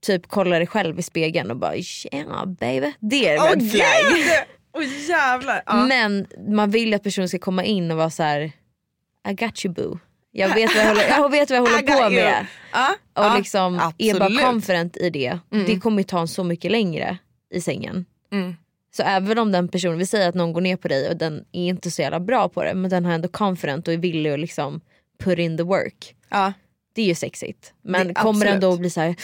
[0.00, 2.92] typ kollar dig själv i spegeln och bara tjena baby.
[3.00, 4.46] Det är red flag.
[4.76, 5.62] Åh jävlar.
[5.66, 5.86] Ja.
[5.86, 8.52] Men man vill att personen ska komma in och vara så här:
[9.28, 9.98] I got you boo.
[10.38, 12.46] Jag vet vad jag håller, jag vet vad jag I håller på med.
[12.72, 14.18] Ja, Och ja, liksom är absolut.
[14.18, 15.38] bara confident i det.
[15.52, 15.66] Mm.
[15.66, 17.18] Det kommer ta en så mycket längre
[17.54, 18.04] i sängen.
[18.32, 18.56] Mm.
[18.96, 21.44] Så även om den personen, vi säger att någon går ner på dig och den
[21.52, 24.30] är inte så jävla bra på det men den har ändå confident och är villig
[24.32, 24.80] att liksom
[25.24, 26.14] put in the work.
[26.30, 26.52] Ja.
[26.94, 27.72] Det är ju sexigt.
[27.82, 29.14] Men Det- kommer den då bli såhär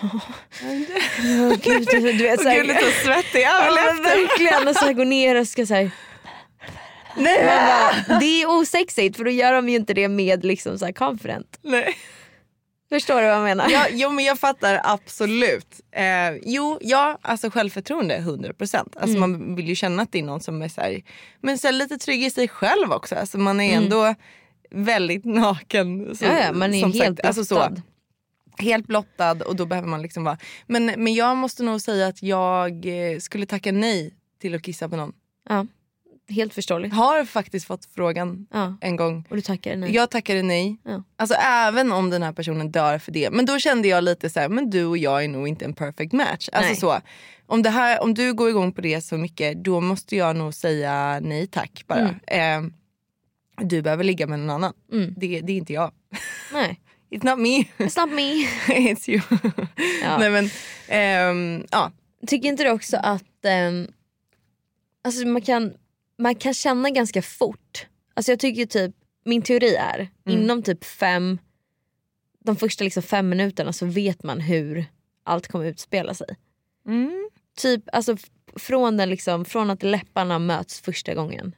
[0.02, 4.02] Åh gud, du, vet Och såhär, gud lite så svettig Ja, men överläppen.
[4.04, 5.90] verkligen och så här gå ner och ska såhär
[7.18, 7.44] Nej.
[7.46, 10.92] Bara, det är osexigt för då gör de ju inte det med liksom så här
[10.92, 11.58] confident.
[11.62, 11.96] Nej.
[12.88, 13.68] Förstår du vad jag menar?
[13.70, 15.80] Ja, jo men jag fattar absolut.
[15.92, 16.04] Eh,
[16.42, 18.76] jo, ja alltså självförtroende 100%.
[18.76, 19.20] Alltså Mm.
[19.20, 21.02] man vill ju känna att det är någon som är så här,
[21.40, 23.14] men så här, lite trygg i sig själv också.
[23.14, 23.84] Alltså man är Mm.
[23.84, 24.14] ändå
[24.70, 26.16] väldigt naken.
[26.16, 27.24] Så, ja, ja, man är helt sagt.
[27.24, 27.82] Alltså så, blottad.
[28.58, 30.38] helt blottad och då behöver man liksom vara.
[30.66, 34.88] Men, men jag måste nog säga att jag eh, skulle tacka nej till att kissa
[34.88, 35.12] på någon.
[35.48, 35.66] Ja,
[36.28, 36.94] helt förståeligt.
[36.94, 38.76] Har faktiskt fått frågan Ja.
[38.80, 39.24] en gång.
[39.30, 39.94] Och du tackar nej.
[39.94, 40.76] Jag tackade nej.
[40.84, 41.02] Ja.
[41.16, 43.30] Alltså även om den här personen dör för det.
[43.30, 45.74] Men då kände jag lite så här, men du och jag är nog inte en
[45.74, 46.48] perfect match.
[46.52, 46.76] Alltså Nej.
[46.76, 47.00] så.
[47.46, 50.54] Om, det här, om du går igång på det så mycket då måste jag nog
[50.54, 52.14] säga nej tack bara.
[52.26, 52.62] Eh,
[53.62, 54.72] du behöver ligga med någon annan.
[54.92, 55.14] Mm.
[55.16, 55.92] Det, det är inte jag.
[56.52, 57.64] Nej, It's not me.
[57.86, 58.32] it's not me.
[58.92, 59.20] It's you.
[60.02, 60.18] Ja.
[60.18, 60.50] Nej, men,
[60.88, 61.92] ehm, ja.
[62.26, 63.86] Tycker inte du också att ehm,
[65.04, 65.72] alltså man, kan,
[66.18, 67.86] man kan känna ganska fort.
[68.14, 68.94] Alltså jag tycker typ,
[69.24, 70.40] min teori är Mm.
[70.42, 71.38] inom typ fem,
[72.44, 74.84] de första liksom fem minuterna så vet man hur
[75.24, 76.36] allt kommer utspela sig.
[76.86, 77.30] Mm.
[77.56, 78.16] Typ alltså
[78.56, 81.54] från, den liksom, från att läpparna möts första gången.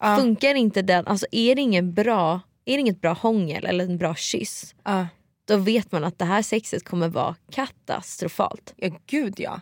[0.00, 0.16] Ja.
[0.16, 3.98] Funkar inte den, alltså är det, ingen bra, är det inget bra hångel eller en
[3.98, 5.06] bra kyss Ja.
[5.44, 8.74] då vet man att det här sexet kommer vara katastrofalt.
[8.76, 9.60] ja, gud ja.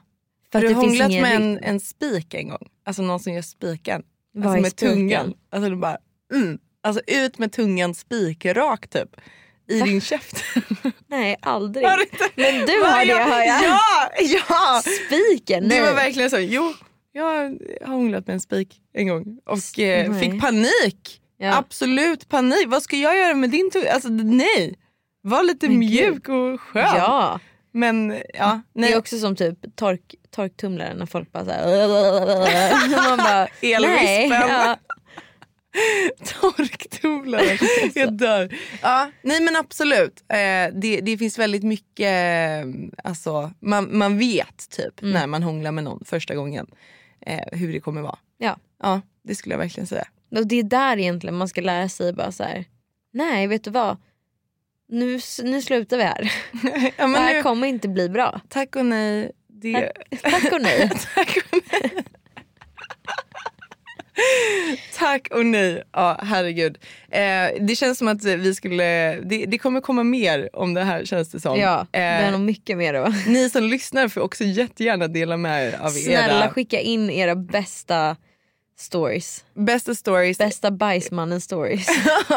[0.52, 2.68] För Har du hånglat med en, en spik en gång?
[2.84, 4.02] Alltså någon som gör spiken.
[4.34, 5.34] Vad Alltså är med tungan.
[5.50, 5.98] Alltså du bara,
[6.32, 6.58] mm.
[6.82, 9.16] Alltså ut med tungan spikrak typ.
[9.68, 10.44] I din käft.
[11.06, 11.86] Nej aldrig.
[11.86, 11.98] Har
[12.36, 13.64] Men du Va, har det hör jag.
[13.64, 14.10] Ja,
[14.48, 14.82] ja.
[14.82, 15.80] Spiken, nej.
[15.80, 16.38] Det var verkligen så.
[16.38, 16.72] Jo,
[17.12, 21.20] jag har hånglat med en spik en gång och eh, fick panik.
[21.38, 21.56] Ja.
[21.58, 22.64] Absolut panik.
[22.66, 23.90] Vad ska jag göra med din tunga?
[23.90, 24.78] Alltså nej.
[25.22, 26.82] Var lite Men mjuk och skön.
[26.96, 27.40] Ja.
[27.76, 28.92] Men ja, Det nej.
[28.92, 31.88] är också som typ tork, torktumlare när folk bara såhär...
[33.08, 33.72] Man bara, nej.
[33.74, 34.48] Elvispen.
[34.48, 34.76] Ja.
[36.40, 37.58] Torktumlare.
[37.94, 38.54] Jag dör.
[38.82, 40.24] Ja, nej men absolut.
[40.28, 42.06] Eh, det, det finns väldigt mycket,
[42.64, 42.70] eh,
[43.04, 45.12] alltså, man, man vet typ Mm.
[45.14, 46.66] när man hånglar med någon första gången
[47.26, 48.18] eh, hur det kommer vara.
[48.38, 48.56] Ja.
[48.82, 50.04] Ja, det skulle jag verkligen säga.
[50.36, 52.64] Och det är där egentligen man ska lära sig bara så här.
[53.12, 53.96] nej vet du vad?
[54.94, 56.32] Nu, nu slutar vi här.
[56.96, 58.40] ja, det här nu, kommer inte bli bra.
[58.48, 59.32] tack och nej.
[59.48, 59.92] Det,
[60.22, 60.90] Tack och nej.
[61.14, 62.04] tack och nej.
[64.94, 65.82] Tack och nej.
[65.92, 66.78] Ja, herregud.
[67.10, 67.20] Eh,
[67.60, 71.30] det känns som att vi skulle, det, det kommer komma mer om det här känns
[71.30, 71.60] det som.
[71.60, 73.12] Ja, det är Eh, nog mycket mer då.
[73.26, 77.34] Ni som lyssnar får också jättegärna dela med er av Snälla era skicka in era
[77.34, 78.16] bästa
[78.76, 79.44] stories.
[79.54, 80.38] bästa stories.
[80.38, 81.86] Bästa bajsmannen stories.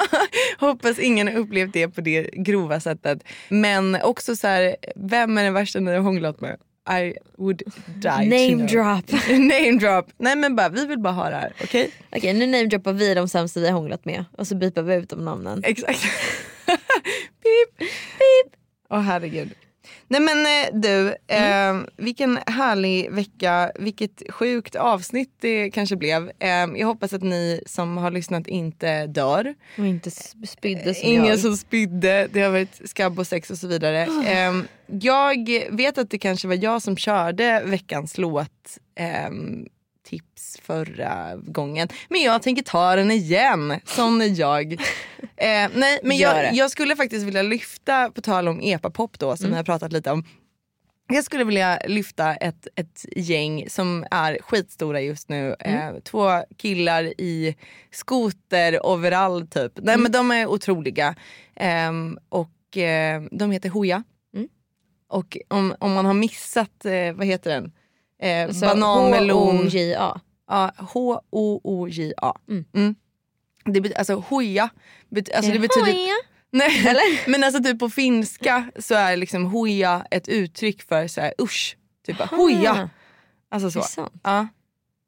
[0.60, 3.24] Hoppas ingen har upplevt det på det grova sättet.
[3.50, 6.58] Men också så här, vem är den värsta ni har hånglat med?
[6.90, 9.12] I would die Name drop.
[9.30, 10.12] Name drop.
[10.18, 11.54] Nej men bara, vi vill bara ha det här.
[11.64, 11.92] Okej?
[12.12, 15.10] Okej nu namedroppar vi de sämsta vi har hånglat med och så bipar vi ut
[15.10, 15.62] de namnen.
[15.64, 16.02] Exakt.
[17.44, 17.78] Pip.
[17.80, 18.54] Pip.
[18.90, 19.50] Åh herregud.
[20.08, 26.32] Nej men eh, du, eh, vilken härlig vecka, vilket sjukt avsnitt det kanske blev.
[26.40, 29.56] Eh, jag hoppas att ni som har lyssnat inte dör.
[29.78, 30.12] Och inte
[30.48, 31.40] spydde som Ingen jag.
[31.40, 34.04] som spydde, det har varit skabb och sex och så vidare.
[34.04, 34.54] Eh,
[35.02, 39.66] jag vet att det kanske var jag som körde veckans låt ehm,
[40.62, 41.88] förra gången.
[42.10, 44.74] Men jag tänker ta den igen, är jag.
[45.40, 49.50] Eh, nej men jag, jag skulle faktiskt vilja lyfta, på tal om epapop då som
[49.50, 50.24] vi har pratat lite om.
[51.10, 55.56] Jag skulle vilja lyfta ett, ett gäng som är skitstora just nu.
[55.60, 57.56] Eh, två killar i
[57.92, 59.72] skoter overall typ.
[59.76, 61.16] Nej men de är otroliga.
[61.56, 64.04] Ehm, och eh, de heter Hooja.
[64.36, 64.48] Mm.
[65.10, 67.72] Och om, om man har missat, eh, vad heter den?
[68.22, 69.70] Eh, Så banan, melon.
[70.48, 72.34] Ja, H-O-O-J-A.
[72.50, 72.66] Mm.
[72.74, 72.96] Mm.
[73.66, 74.70] Det alltså hoja,
[75.10, 75.86] bet- alltså det betyder...
[75.92, 76.14] hoja.
[76.52, 81.34] Nej, men alltså typ på finska så är liksom hoja ett uttryck för så här,
[81.42, 81.78] usch.
[82.06, 82.90] Typ bara, hoja.
[83.50, 83.80] Alltså Det så.
[83.80, 84.14] är sant.
[84.24, 84.48] Ja.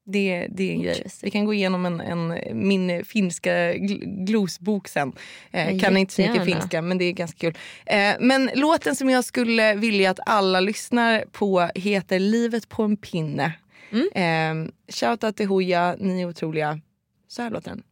[0.05, 1.07] Det, det är en grej.
[1.23, 5.13] Vi kan gå igenom en, en, min finska gl- glosbok sen.
[5.51, 7.57] Eh, kan inte så mycket finska men det är ganska kul.
[7.85, 12.97] Eh, men låten som jag skulle vilja att alla lyssnar på heter Livet på en
[12.97, 13.53] pinne.
[13.91, 14.07] Mm.
[14.21, 16.79] Eh, Shoutout till Hooja, ni är otroliga.
[17.27, 17.83] Så här låter den.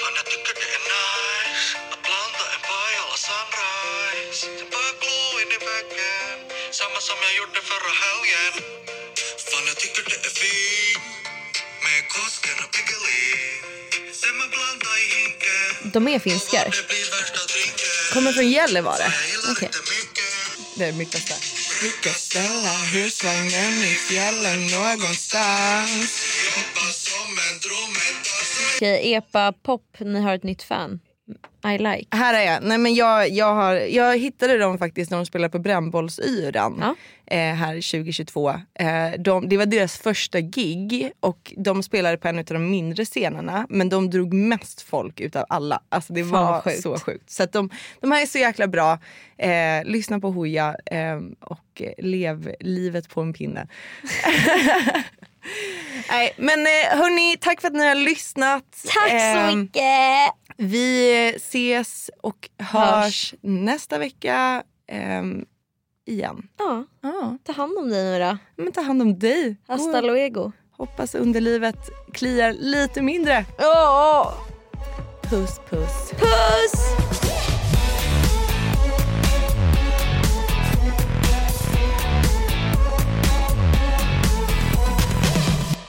[0.00, 5.50] Fan jag tycker det är nice att blanda en Pajala sunrise Sen börjar glo in
[5.56, 6.36] i väggen
[6.80, 8.52] Samma som jag gjorde förra helgen
[9.50, 11.04] Fan jag tycker det är fint
[11.84, 13.62] Med Kosken och Piggelin
[14.20, 16.66] Sen man blandar i hinken De är finskar.
[18.14, 19.06] Kommer från Gällivare.
[19.52, 19.70] Okej.
[19.94, 20.30] mycket
[20.78, 21.59] Det är mycket bästa.
[21.80, 26.10] Brukar ställa husvagnen i fjällen någonstans.
[26.56, 28.30] Jobba som en dromedar
[28.76, 31.00] Okej, Epa Pop, ni har ett nytt fan.
[31.74, 32.06] I like.
[32.16, 32.62] Här är jag.
[32.62, 36.94] Nej, men jag, jag, har, jag hittade dem faktiskt när de spelade på Brännbollsyran Ja.
[37.36, 38.50] eh, här 2022.
[38.50, 43.04] Eh, de, det var deras första gig och de spelade på en av de mindre
[43.04, 45.82] scenerna men de drog mest folk utav alla.
[45.88, 46.82] Alltså det Fan, var sjukt.
[46.82, 47.30] så sjukt.
[47.30, 47.70] Så de,
[48.00, 48.98] de här är så jäkla bra.
[49.38, 53.66] Eh, lyssna på Hooja eh, och lev livet på en pinne.
[56.10, 58.64] Nej, men eh, hörni, tack för att ni har lyssnat.
[58.94, 60.34] Tack så Ehm, mycket!
[60.60, 65.44] Vi ses och hörs, nästa vecka ehm,
[66.06, 66.48] igen.
[66.58, 68.62] Ja, Ja, ta hand om dig nu då.
[68.62, 69.56] men ta hand om dig.
[69.66, 70.52] Hasta luego.
[70.70, 73.44] Hoppas underlivet kliar lite mindre.
[73.58, 74.32] Åh,
[75.22, 76.10] Puss puss.
[76.10, 76.96] puss!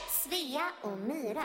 [0.08, 1.44] Svea och Myra.